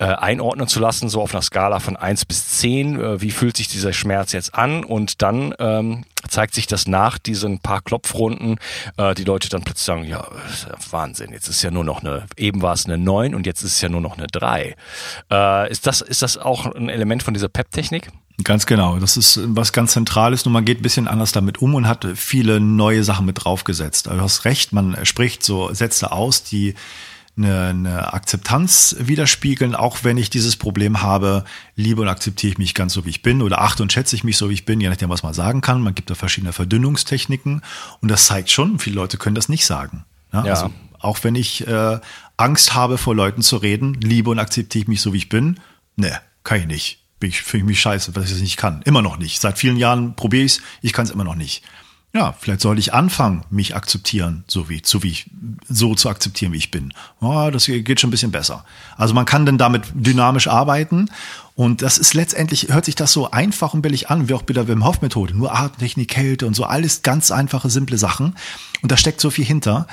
äh, 0.00 0.04
einordnen 0.04 0.66
zu 0.66 0.80
lassen, 0.80 1.10
so 1.10 1.20
auf 1.20 1.34
einer 1.34 1.42
Skala 1.42 1.78
von 1.78 1.94
eins 1.94 2.24
bis 2.24 2.48
zehn. 2.48 2.98
Äh, 2.98 3.20
wie 3.20 3.30
fühlt 3.30 3.58
sich 3.58 3.68
dieser 3.68 3.92
Schmerz 3.92 4.32
jetzt 4.32 4.54
an? 4.54 4.82
Und 4.82 5.20
dann 5.20 5.54
ähm, 5.58 6.04
zeigt 6.26 6.54
sich 6.54 6.66
das 6.66 6.88
nach 6.88 7.18
diesen 7.18 7.58
paar 7.58 7.82
Klopfrunden, 7.82 8.56
äh, 8.96 9.14
die 9.14 9.24
Leute 9.24 9.50
dann 9.50 9.62
plötzlich 9.62 9.84
sagen, 9.84 10.04
ja, 10.04 10.26
Wahnsinn, 10.90 11.32
jetzt 11.32 11.48
ist 11.48 11.60
ja 11.60 11.70
nur 11.70 11.84
noch 11.84 12.00
eine, 12.00 12.24
eben 12.38 12.62
war 12.62 12.72
es 12.72 12.86
eine 12.86 12.96
neun 12.96 13.34
und 13.34 13.44
jetzt 13.44 13.62
ist 13.62 13.74
es 13.74 13.80
ja 13.82 13.90
nur 13.90 14.00
noch 14.00 14.16
eine 14.16 14.26
drei. 14.26 14.74
Äh, 15.30 15.70
ist, 15.70 15.86
das, 15.86 16.00
ist 16.00 16.22
das 16.22 16.38
auch 16.38 16.64
ein 16.64 16.88
Element 16.88 17.22
von 17.22 17.34
dieser 17.34 17.50
PEP-Technik? 17.50 18.10
Ganz 18.42 18.64
genau. 18.64 18.98
Das 18.98 19.18
ist 19.18 19.38
was 19.44 19.72
ganz 19.72 19.92
Zentrales. 19.92 20.46
Nur 20.46 20.52
man 20.52 20.64
geht 20.64 20.78
ein 20.78 20.82
bisschen 20.82 21.08
anders 21.08 21.32
damit 21.32 21.60
um 21.60 21.74
und 21.74 21.86
hat 21.86 22.06
viele 22.14 22.58
neue 22.58 23.04
Sachen 23.04 23.26
mit 23.26 23.44
draufgesetzt. 23.44 24.08
Also 24.08 24.18
du 24.18 24.24
hast 24.24 24.46
recht, 24.46 24.72
man 24.72 24.96
spricht 25.04 25.42
so 25.42 25.74
Sätze 25.74 26.10
aus, 26.10 26.42
die 26.42 26.74
eine, 27.44 27.68
eine 27.68 28.12
Akzeptanz 28.12 28.96
widerspiegeln, 28.98 29.74
auch 29.74 30.04
wenn 30.04 30.18
ich 30.18 30.30
dieses 30.30 30.56
Problem 30.56 31.02
habe, 31.02 31.44
liebe 31.76 32.02
und 32.02 32.08
akzeptiere 32.08 32.52
ich 32.52 32.58
mich 32.58 32.74
ganz 32.74 32.92
so, 32.92 33.04
wie 33.04 33.10
ich 33.10 33.22
bin 33.22 33.42
oder 33.42 33.60
achte 33.60 33.82
und 33.82 33.92
schätze 33.92 34.16
ich 34.16 34.24
mich 34.24 34.36
so, 34.36 34.50
wie 34.50 34.54
ich 34.54 34.64
bin, 34.64 34.80
je 34.80 34.88
nachdem, 34.88 35.10
was 35.10 35.22
man 35.22 35.34
sagen 35.34 35.60
kann. 35.60 35.82
Man 35.82 35.94
gibt 35.94 36.10
da 36.10 36.14
verschiedene 36.14 36.52
Verdünnungstechniken 36.52 37.62
und 38.00 38.08
das 38.10 38.26
zeigt 38.26 38.50
schon, 38.50 38.78
viele 38.78 38.96
Leute 38.96 39.16
können 39.16 39.34
das 39.34 39.48
nicht 39.48 39.66
sagen. 39.66 40.04
Ja, 40.32 40.44
ja. 40.44 40.52
Also 40.52 40.72
auch 40.98 41.24
wenn 41.24 41.34
ich 41.34 41.66
äh, 41.66 41.98
Angst 42.36 42.74
habe, 42.74 42.98
vor 42.98 43.14
Leuten 43.14 43.42
zu 43.42 43.56
reden, 43.56 43.94
liebe 43.94 44.30
und 44.30 44.38
akzeptiere 44.38 44.82
ich 44.82 44.88
mich 44.88 45.00
so, 45.00 45.12
wie 45.12 45.18
ich 45.18 45.28
bin, 45.28 45.58
ne, 45.96 46.20
kann 46.44 46.60
ich 46.60 46.66
nicht. 46.66 47.04
Ich 47.22 47.42
fühle 47.42 47.64
mich 47.64 47.80
scheiße, 47.80 48.14
weil 48.16 48.24
ich 48.24 48.30
es 48.30 48.40
nicht 48.40 48.56
kann. 48.56 48.80
Immer 48.82 49.02
noch 49.02 49.18
nicht. 49.18 49.40
Seit 49.40 49.58
vielen 49.58 49.76
Jahren 49.76 50.16
probiere 50.16 50.44
ich 50.44 50.52
es, 50.52 50.62
ich 50.80 50.92
kann 50.92 51.04
es 51.04 51.10
immer 51.10 51.24
noch 51.24 51.34
nicht 51.34 51.62
ja, 52.12 52.34
vielleicht 52.38 52.60
soll 52.60 52.78
ich 52.78 52.92
anfangen, 52.92 53.44
mich 53.50 53.76
akzeptieren, 53.76 54.42
so 54.48 54.68
wie, 54.68 54.82
so 54.84 55.02
wie 55.04 55.10
ich, 55.10 55.30
so 55.68 55.94
zu 55.94 56.08
akzeptieren, 56.08 56.52
wie 56.52 56.56
ich 56.56 56.72
bin. 56.72 56.92
Oh, 57.20 57.50
das 57.52 57.66
geht 57.66 58.00
schon 58.00 58.08
ein 58.08 58.10
bisschen 58.10 58.32
besser. 58.32 58.64
Also 58.96 59.14
man 59.14 59.26
kann 59.26 59.46
dann 59.46 59.58
damit 59.58 59.84
dynamisch 59.94 60.48
arbeiten 60.48 61.08
und 61.54 61.82
das 61.82 61.98
ist 61.98 62.14
letztendlich, 62.14 62.68
hört 62.70 62.84
sich 62.84 62.96
das 62.96 63.12
so 63.12 63.30
einfach 63.30 63.74
und 63.74 63.82
billig 63.82 64.10
an, 64.10 64.28
wie 64.28 64.34
auch 64.34 64.42
bei 64.42 64.54
der 64.54 64.66
Wim 64.66 64.84
Hof 64.84 65.02
Methode. 65.02 65.36
Nur 65.36 65.54
Atemtechnik, 65.54 66.08
Kälte 66.08 66.46
und 66.46 66.54
so, 66.54 66.64
alles 66.64 67.02
ganz 67.02 67.30
einfache, 67.30 67.70
simple 67.70 67.98
Sachen. 67.98 68.34
Und 68.82 68.90
da 68.90 68.96
steckt 68.96 69.20
so 69.20 69.30
viel 69.30 69.44
hinter. 69.44 69.86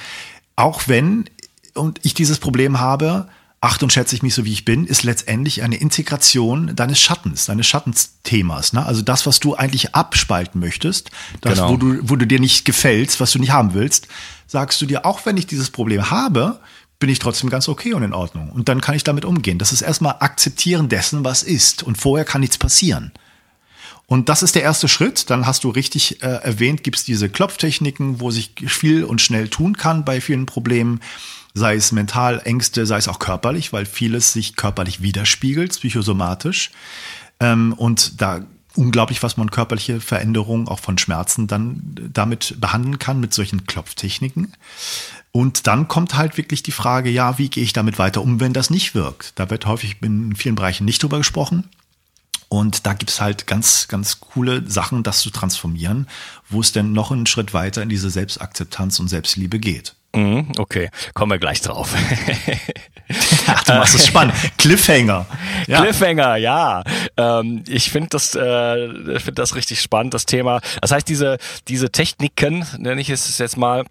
Auch 0.55 0.87
wenn, 0.87 1.29
und 1.75 1.99
ich 2.01 2.15
dieses 2.15 2.39
Problem 2.39 2.79
habe, 2.79 3.27
acht 3.59 3.81
und 3.81 3.91
schätze 3.91 4.15
ich 4.15 4.21
mich 4.21 4.35
so, 4.35 4.45
wie 4.45 4.53
ich 4.53 4.65
bin, 4.65 4.85
ist 4.85 5.03
letztendlich 5.03 5.63
eine 5.63 5.77
Integration 5.77 6.75
deines 6.75 6.99
Schattens, 6.99 7.45
deines 7.45 7.65
Schattensthemas. 7.65 8.73
Ne? 8.73 8.85
Also 8.85 9.01
das, 9.01 9.25
was 9.25 9.39
du 9.39 9.55
eigentlich 9.55 9.95
abspalten 9.95 10.59
möchtest, 10.61 11.09
das, 11.41 11.55
genau. 11.55 11.71
wo, 11.71 11.77
du, 11.77 11.97
wo 12.03 12.15
du 12.15 12.27
dir 12.27 12.39
nicht 12.39 12.65
gefällst, 12.65 13.19
was 13.19 13.31
du 13.31 13.39
nicht 13.39 13.51
haben 13.51 13.73
willst, 13.73 14.07
sagst 14.45 14.79
du 14.81 14.85
dir, 14.85 15.05
auch 15.05 15.25
wenn 15.25 15.37
ich 15.37 15.47
dieses 15.47 15.71
Problem 15.71 16.11
habe, 16.11 16.59
bin 16.99 17.09
ich 17.09 17.19
trotzdem 17.19 17.49
ganz 17.49 17.67
okay 17.67 17.93
und 17.93 18.03
in 18.03 18.13
Ordnung. 18.13 18.49
Und 18.49 18.69
dann 18.69 18.81
kann 18.81 18.95
ich 18.95 19.03
damit 19.03 19.25
umgehen. 19.25 19.59
Das 19.59 19.71
ist 19.71 19.81
erstmal 19.81 20.15
Akzeptieren 20.19 20.89
dessen, 20.89 21.23
was 21.23 21.43
ist. 21.43 21.83
Und 21.83 21.97
vorher 21.97 22.25
kann 22.25 22.41
nichts 22.41 22.57
passieren. 22.57 23.11
Und 24.07 24.29
das 24.29 24.41
ist 24.41 24.55
der 24.55 24.63
erste 24.63 24.87
Schritt. 24.87 25.29
Dann 25.29 25.45
hast 25.45 25.63
du 25.63 25.69
richtig 25.69 26.23
äh, 26.23 26.27
erwähnt, 26.27 26.83
gibt 26.83 26.97
es 26.97 27.03
diese 27.03 27.29
Klopftechniken, 27.29 28.19
wo 28.19 28.31
sich 28.31 28.53
viel 28.67 29.03
und 29.03 29.21
schnell 29.21 29.49
tun 29.49 29.75
kann 29.77 30.05
bei 30.05 30.21
vielen 30.21 30.45
Problemen 30.45 31.01
sei 31.57 31.75
es 31.75 31.91
mental 31.91 32.41
Ängste, 32.43 32.85
sei 32.85 32.97
es 32.97 33.07
auch 33.07 33.19
körperlich, 33.19 33.73
weil 33.73 33.85
vieles 33.85 34.33
sich 34.33 34.55
körperlich 34.55 35.01
widerspiegelt, 35.01 35.71
psychosomatisch. 35.71 36.71
Ähm, 37.39 37.73
und 37.73 38.21
da 38.21 38.41
unglaublich, 38.75 39.23
was 39.23 39.37
man 39.37 39.51
körperliche 39.51 39.99
Veränderungen 39.99 40.67
auch 40.67 40.79
von 40.79 40.97
Schmerzen 40.97 41.47
dann 41.47 41.81
damit 42.13 42.55
behandeln 42.61 42.99
kann 42.99 43.19
mit 43.19 43.33
solchen 43.33 43.65
Klopftechniken. 43.65 44.53
Und 45.31 45.67
dann 45.67 45.87
kommt 45.87 46.15
halt 46.15 46.37
wirklich 46.37 46.63
die 46.63 46.71
Frage, 46.71 47.09
ja, 47.09 47.37
wie 47.37 47.49
gehe 47.49 47.63
ich 47.63 47.73
damit 47.73 47.99
weiter 47.99 48.21
um, 48.21 48.39
wenn 48.39 48.53
das 48.53 48.69
nicht 48.69 48.95
wirkt? 48.95 49.33
Da 49.35 49.49
wird 49.49 49.65
häufig 49.65 49.97
in 50.01 50.35
vielen 50.35 50.55
Bereichen 50.55 50.85
nicht 50.85 51.03
drüber 51.03 51.17
gesprochen. 51.17 51.65
Und 52.49 52.85
da 52.85 52.93
gibt's 52.93 53.19
halt 53.19 53.45
ganz, 53.45 53.87
ganz 53.89 54.21
coole 54.21 54.69
Sachen, 54.69 55.03
das 55.03 55.19
zu 55.19 55.31
transformieren, 55.31 56.07
wo 56.49 56.61
es 56.61 56.71
denn 56.71 56.93
noch 56.93 57.11
einen 57.11 57.25
Schritt 57.25 57.53
weiter 57.53 57.81
in 57.81 57.89
diese 57.89 58.09
Selbstakzeptanz 58.09 58.99
und 58.99 59.09
Selbstliebe 59.09 59.59
geht. 59.59 59.96
Mhm, 60.15 60.51
okay, 60.57 60.89
kommen 61.13 61.31
wir 61.31 61.37
gleich 61.37 61.61
drauf. 61.61 61.93
Ach, 63.47 63.63
du 63.63 63.73
machst 63.73 63.95
es 63.95 64.07
spannend. 64.07 64.33
Cliffhanger. 64.57 65.25
Ja. 65.67 65.81
Cliffhanger, 65.81 66.37
ja. 66.37 66.83
Ähm, 67.17 67.63
ich 67.67 67.91
finde 67.91 68.09
das, 68.11 68.35
äh, 68.35 69.19
finde 69.19 69.33
das 69.33 69.55
richtig 69.55 69.81
spannend, 69.81 70.13
das 70.13 70.25
Thema. 70.25 70.61
Das 70.79 70.93
heißt, 70.93 71.09
diese, 71.09 71.39
diese 71.67 71.91
Techniken, 71.91 72.65
nenne 72.77 73.01
ich 73.01 73.09
es 73.09 73.37
jetzt 73.37 73.57
mal, 73.57 73.83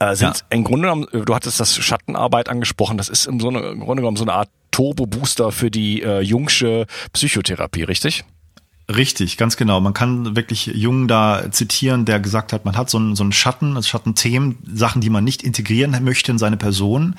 äh, 0.00 0.14
sind 0.14 0.38
ja. 0.38 0.44
im 0.48 0.64
Grunde 0.64 0.88
genommen, 0.88 1.06
du 1.12 1.34
hattest 1.34 1.60
das 1.60 1.76
Schattenarbeit 1.76 2.48
angesprochen, 2.48 2.96
das 2.96 3.10
ist 3.10 3.26
im, 3.26 3.38
so 3.38 3.48
eine, 3.48 3.60
im 3.60 3.80
Grunde 3.80 4.00
genommen 4.00 4.16
so 4.16 4.24
eine 4.24 4.32
Art 4.32 4.48
Turbo-Booster 4.70 5.52
für 5.52 5.70
die 5.70 6.02
äh, 6.02 6.20
jungsche 6.20 6.86
Psychotherapie, 7.12 7.82
richtig? 7.82 8.24
Richtig, 8.92 9.38
ganz 9.38 9.56
genau. 9.56 9.80
Man 9.80 9.94
kann 9.94 10.36
wirklich 10.36 10.66
Jung 10.66 11.08
da 11.08 11.50
zitieren, 11.50 12.04
der 12.04 12.20
gesagt 12.20 12.52
hat, 12.52 12.66
man 12.66 12.76
hat 12.76 12.90
so 12.90 12.98
einen, 12.98 13.16
so 13.16 13.22
einen 13.22 13.32
Schatten, 13.32 13.76
also 13.76 13.88
Schattenthemen, 13.88 14.58
Sachen, 14.74 15.00
die 15.00 15.08
man 15.08 15.24
nicht 15.24 15.42
integrieren 15.42 15.96
möchte 16.04 16.30
in 16.32 16.38
seine 16.38 16.58
Person, 16.58 17.16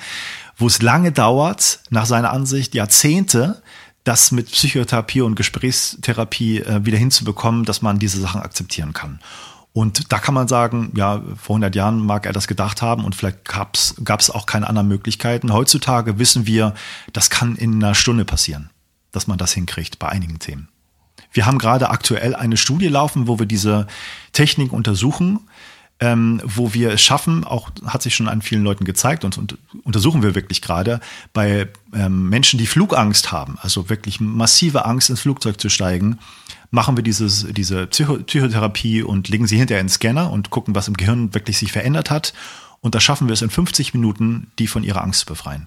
wo 0.56 0.68
es 0.68 0.80
lange 0.80 1.10
dauert, 1.10 1.80
nach 1.90 2.06
seiner 2.06 2.30
Ansicht 2.32 2.74
Jahrzehnte, 2.74 3.62
das 4.04 4.30
mit 4.30 4.52
Psychotherapie 4.52 5.22
und 5.22 5.34
Gesprächstherapie 5.34 6.60
äh, 6.60 6.84
wieder 6.84 6.98
hinzubekommen, 6.98 7.64
dass 7.64 7.82
man 7.82 7.98
diese 7.98 8.20
Sachen 8.20 8.40
akzeptieren 8.40 8.92
kann. 8.92 9.18
Und 9.72 10.12
da 10.12 10.18
kann 10.18 10.34
man 10.34 10.46
sagen, 10.46 10.92
ja, 10.96 11.20
vor 11.36 11.56
100 11.56 11.74
Jahren 11.74 11.98
mag 11.98 12.24
er 12.24 12.32
das 12.32 12.46
gedacht 12.46 12.80
haben 12.80 13.04
und 13.04 13.16
vielleicht 13.16 13.44
gab 13.44 13.74
es 13.74 14.30
auch 14.30 14.46
keine 14.46 14.68
anderen 14.68 14.88
Möglichkeiten. 14.88 15.52
Heutzutage 15.52 16.18
wissen 16.18 16.46
wir, 16.46 16.74
das 17.12 17.28
kann 17.28 17.56
in 17.56 17.82
einer 17.82 17.94
Stunde 17.94 18.24
passieren, 18.24 18.70
dass 19.10 19.26
man 19.26 19.36
das 19.36 19.52
hinkriegt 19.52 19.98
bei 19.98 20.08
einigen 20.08 20.38
Themen. 20.38 20.68
Wir 21.36 21.46
haben 21.46 21.58
gerade 21.58 21.90
aktuell 21.90 22.34
eine 22.34 22.56
Studie 22.56 22.88
laufen, 22.88 23.28
wo 23.28 23.38
wir 23.38 23.46
diese 23.46 23.86
Technik 24.32 24.72
untersuchen, 24.72 25.40
ähm, 26.00 26.40
wo 26.44 26.74
wir 26.74 26.92
es 26.92 27.02
schaffen, 27.02 27.44
auch 27.44 27.70
hat 27.86 28.02
sich 28.02 28.14
schon 28.14 28.28
an 28.28 28.42
vielen 28.42 28.62
Leuten 28.62 28.84
gezeigt 28.84 29.24
und, 29.24 29.38
und 29.38 29.58
untersuchen 29.84 30.22
wir 30.22 30.34
wirklich 30.34 30.62
gerade 30.62 31.00
bei 31.32 31.68
ähm, 31.94 32.28
Menschen, 32.28 32.58
die 32.58 32.66
Flugangst 32.66 33.32
haben, 33.32 33.58
also 33.60 33.88
wirklich 33.88 34.18
massive 34.18 34.84
Angst 34.86 35.10
ins 35.10 35.20
Flugzeug 35.20 35.60
zu 35.60 35.68
steigen, 35.68 36.18
machen 36.70 36.96
wir 36.96 37.04
dieses, 37.04 37.46
diese 37.50 37.86
Psycho 37.86 38.16
Psychotherapie 38.18 39.02
und 39.02 39.28
legen 39.28 39.46
sie 39.46 39.58
hinterher 39.58 39.80
in 39.80 39.86
den 39.86 39.92
Scanner 39.92 40.30
und 40.30 40.50
gucken, 40.50 40.74
was 40.74 40.88
im 40.88 40.96
Gehirn 40.96 41.34
wirklich 41.34 41.58
sich 41.58 41.72
verändert 41.72 42.10
hat. 42.10 42.34
Und 42.80 42.94
da 42.94 43.00
schaffen 43.00 43.28
wir 43.28 43.32
es 43.32 43.42
in 43.42 43.50
50 43.50 43.94
Minuten, 43.94 44.50
die 44.58 44.66
von 44.66 44.84
ihrer 44.84 45.02
Angst 45.02 45.20
zu 45.20 45.26
befreien. 45.26 45.66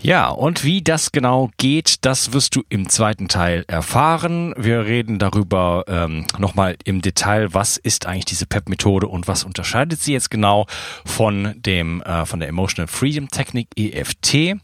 Ja, 0.00 0.28
und 0.28 0.64
wie 0.64 0.82
das 0.82 1.12
genau 1.12 1.50
geht, 1.56 2.04
das 2.04 2.32
wirst 2.32 2.56
du 2.56 2.62
im 2.68 2.88
zweiten 2.88 3.28
Teil 3.28 3.64
erfahren. 3.68 4.52
Wir 4.56 4.84
reden 4.84 5.18
darüber 5.18 5.84
ähm, 5.88 6.26
nochmal 6.38 6.76
im 6.84 7.00
Detail, 7.00 7.54
was 7.54 7.76
ist 7.76 8.06
eigentlich 8.06 8.26
diese 8.26 8.46
PEP-Methode 8.46 9.06
und 9.06 9.28
was 9.28 9.44
unterscheidet 9.44 10.00
sie 10.00 10.12
jetzt 10.12 10.30
genau 10.30 10.66
von 11.04 11.54
dem 11.56 12.02
äh, 12.02 12.26
von 12.26 12.40
der 12.40 12.48
Emotional 12.48 12.88
Freedom 12.88 13.28
Technik 13.28 13.68
EFT. 13.76 14.56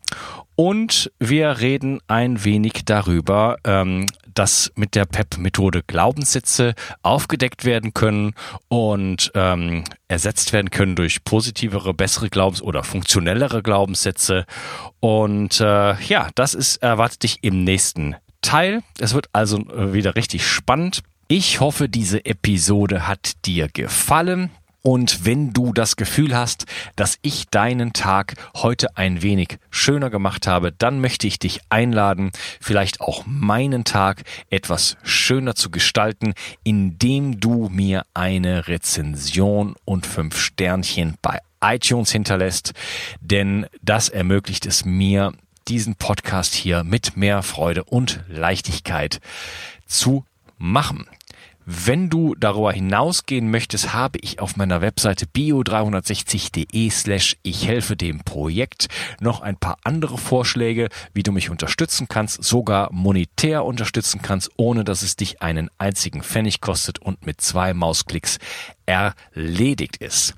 Und 0.62 1.10
wir 1.18 1.60
reden 1.60 2.00
ein 2.06 2.44
wenig 2.44 2.84
darüber, 2.84 3.56
ähm, 3.64 4.04
dass 4.34 4.70
mit 4.74 4.94
der 4.94 5.06
PEP-Methode 5.06 5.82
Glaubenssätze 5.86 6.74
aufgedeckt 7.02 7.64
werden 7.64 7.94
können 7.94 8.34
und 8.68 9.32
ähm, 9.34 9.84
ersetzt 10.08 10.52
werden 10.52 10.68
können 10.68 10.96
durch 10.96 11.24
positivere, 11.24 11.94
bessere 11.94 12.28
Glaubens- 12.28 12.60
oder 12.60 12.84
funktionellere 12.84 13.62
Glaubenssätze. 13.62 14.44
Und 15.00 15.62
äh, 15.62 15.98
ja, 16.02 16.28
das 16.34 16.52
ist 16.52 16.82
erwartet 16.82 17.22
dich 17.22 17.38
im 17.40 17.64
nächsten 17.64 18.16
Teil. 18.42 18.82
Es 18.98 19.14
wird 19.14 19.30
also 19.32 19.60
äh, 19.60 19.94
wieder 19.94 20.14
richtig 20.14 20.46
spannend. 20.46 21.00
Ich 21.26 21.60
hoffe, 21.60 21.88
diese 21.88 22.26
Episode 22.26 23.08
hat 23.08 23.46
dir 23.46 23.68
gefallen. 23.68 24.50
Und 24.82 25.24
wenn 25.24 25.52
du 25.52 25.72
das 25.72 25.96
Gefühl 25.96 26.36
hast, 26.36 26.66
dass 26.96 27.18
ich 27.22 27.48
deinen 27.48 27.92
Tag 27.92 28.34
heute 28.56 28.96
ein 28.96 29.22
wenig 29.22 29.58
schöner 29.70 30.10
gemacht 30.10 30.46
habe, 30.46 30.72
dann 30.72 31.00
möchte 31.00 31.26
ich 31.26 31.38
dich 31.38 31.60
einladen, 31.68 32.30
vielleicht 32.60 33.00
auch 33.00 33.24
meinen 33.26 33.84
Tag 33.84 34.22
etwas 34.48 34.96
schöner 35.02 35.54
zu 35.54 35.70
gestalten, 35.70 36.34
indem 36.64 37.40
du 37.40 37.68
mir 37.68 38.04
eine 38.14 38.68
Rezension 38.68 39.74
und 39.84 40.06
fünf 40.06 40.38
Sternchen 40.38 41.16
bei 41.20 41.40
iTunes 41.62 42.10
hinterlässt, 42.10 42.72
denn 43.20 43.66
das 43.82 44.08
ermöglicht 44.08 44.66
es 44.66 44.84
mir, 44.84 45.32
diesen 45.68 45.94
Podcast 45.94 46.54
hier 46.54 46.84
mit 46.84 47.16
mehr 47.16 47.42
Freude 47.42 47.84
und 47.84 48.24
Leichtigkeit 48.28 49.20
zu 49.86 50.24
machen. 50.58 51.06
Wenn 51.66 52.08
du 52.08 52.34
darüber 52.34 52.72
hinausgehen 52.72 53.50
möchtest, 53.50 53.92
habe 53.92 54.18
ich 54.22 54.40
auf 54.40 54.56
meiner 54.56 54.80
Webseite 54.80 55.26
bio360.de 55.26 56.90
slash 56.90 57.36
ich 57.42 57.68
helfe 57.68 57.96
dem 57.96 58.20
Projekt 58.20 58.88
noch 59.20 59.42
ein 59.42 59.56
paar 59.56 59.76
andere 59.84 60.16
Vorschläge, 60.16 60.88
wie 61.12 61.22
du 61.22 61.32
mich 61.32 61.50
unterstützen 61.50 62.08
kannst, 62.08 62.42
sogar 62.42 62.90
monetär 62.92 63.64
unterstützen 63.64 64.22
kannst, 64.22 64.50
ohne 64.56 64.84
dass 64.84 65.02
es 65.02 65.16
dich 65.16 65.42
einen 65.42 65.68
einzigen 65.76 66.22
Pfennig 66.22 66.62
kostet 66.62 66.98
und 66.98 67.26
mit 67.26 67.42
zwei 67.42 67.74
Mausklicks 67.74 68.38
erledigt 68.86 69.98
ist. 69.98 70.34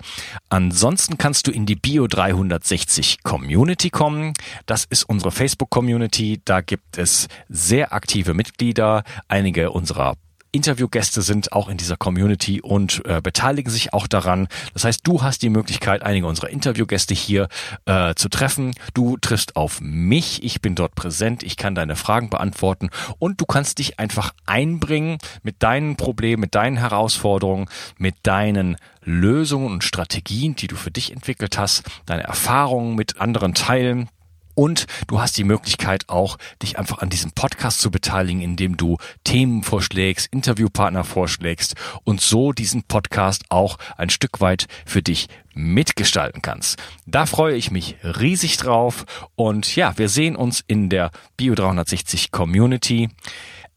Ansonsten 0.49 1.19
kannst 1.19 1.47
du 1.47 1.53
in 1.53 1.67
die 1.67 1.77
Bio 1.77 2.09
360 2.09 3.23
Community 3.23 3.91
kommen. 3.91 4.35
Das 4.67 4.85
ist 4.85 5.05
unsere 5.05 5.31
Facebook 5.31 5.71
Community. 5.71 6.41
Da 6.45 6.61
gibt 6.61 6.99
es 6.99 7.29
sehr 7.49 7.93
aktive 7.93 8.35
Mitglieder. 8.35 9.05
Einige 9.29 9.71
unserer 9.71 10.17
Interviewgäste 10.53 11.23
sind 11.23 11.53
auch 11.53 11.69
in 11.69 11.79
dieser 11.79 11.97
Community 11.97 12.61
und 12.61 13.03
äh, 13.07 13.23
beteiligen 13.23 13.71
sich 13.71 13.95
auch 13.95 14.07
daran. 14.07 14.49
Das 14.75 14.85
heißt, 14.85 15.01
du 15.07 15.23
hast 15.23 15.43
die 15.43 15.49
Möglichkeit, 15.49 16.03
einige 16.03 16.27
unserer 16.27 16.51
Interviewgäste 16.51 17.15
hier 17.15 17.49
äh, 17.87 18.15
zu 18.15 18.29
treffen. 18.29 18.75
Du 18.93 19.17
triffst 19.17 19.57
auf 19.57 19.81
mich, 19.81 20.45
ich 20.45 20.61
bin 20.61 20.75
dort 20.75 20.95
präsent, 20.95 21.43
ich 21.43 21.57
kann 21.57 21.75
deine 21.75 21.97
Fragen 21.97 22.29
beantworten 22.29 22.91
und 23.19 23.41
du 23.41 23.47
kannst 23.47 23.79
dich 23.79 23.99
einfach 23.99 24.35
einbringen 24.45 25.17
mit 25.43 25.63
deinen 25.63 25.97
Problemen, 25.97 26.43
mit 26.43 26.55
deinen 26.55 26.77
Herausforderungen, 26.77 27.67
mit 27.97 28.17
deinen 28.23 28.77
Lösungen 29.03 29.73
und 29.73 29.85
Strategien, 29.85 30.55
die 30.55 30.67
du 30.67 30.77
für 30.77 30.91
dich 30.91 31.13
entwickelt 31.13 31.57
hast, 31.57 31.83
deine 32.07 32.25
Erfahrungen 32.25 32.95
mit 32.95 33.21
anderen 33.21 33.55
teilen. 33.55 34.09
Und 34.55 34.87
du 35.07 35.21
hast 35.21 35.37
die 35.37 35.45
Möglichkeit 35.45 36.09
auch, 36.09 36.39
dich 36.63 36.79
einfach 36.79 36.99
an 36.99 37.11
diesem 37.11 37.33
Podcast 37.33 37.81
zu 37.81 37.91
beteiligen, 37.91 38.41
indem 38.41 38.77
du 38.77 38.99
Themen 39.25 39.63
vorschlägst, 39.63 40.29
Interviewpartner 40.33 41.05
vorschlägst 41.05 41.75
und 42.05 42.21
so 42.21 42.53
diesen 42.53 42.83
Podcast 42.85 43.45
auch 43.49 43.79
ein 43.97 44.11
Stück 44.11 44.41
weit 44.41 44.67
für 44.87 45.03
dich 45.03 45.29
mitgestalten 45.55 46.43
kannst. 46.43 46.79
Da 47.07 47.27
freue 47.27 47.57
ich 47.57 47.71
mich 47.71 47.97
riesig 48.03 48.57
drauf 48.57 49.05
und 49.35 49.75
ja, 49.77 49.97
wir 49.99 50.09
sehen 50.09 50.37
uns 50.37 50.63
in 50.67 50.89
der 50.89 51.11
Bio 51.37 51.55
360 51.55 52.31
Community. 52.31 53.11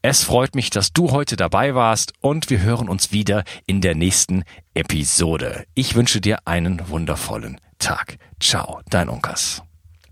Es 0.02 0.22
freut 0.22 0.54
mich, 0.54 0.70
dass 0.70 0.92
du 0.92 1.10
heute 1.10 1.36
dabei 1.36 1.74
warst 1.74 2.12
und 2.20 2.48
wir 2.48 2.60
hören 2.60 2.88
uns 2.88 3.12
wieder 3.12 3.44
in 3.66 3.80
der 3.80 3.94
nächsten 3.94 4.44
Episode. 4.74 5.64
Ich 5.74 5.94
wünsche 5.96 6.20
dir 6.20 6.46
einen 6.46 6.88
wundervollen 6.88 7.60
Tag. 7.78 8.18
Ciao, 8.38 8.80
dein 8.88 9.08
Unkas. 9.08 9.62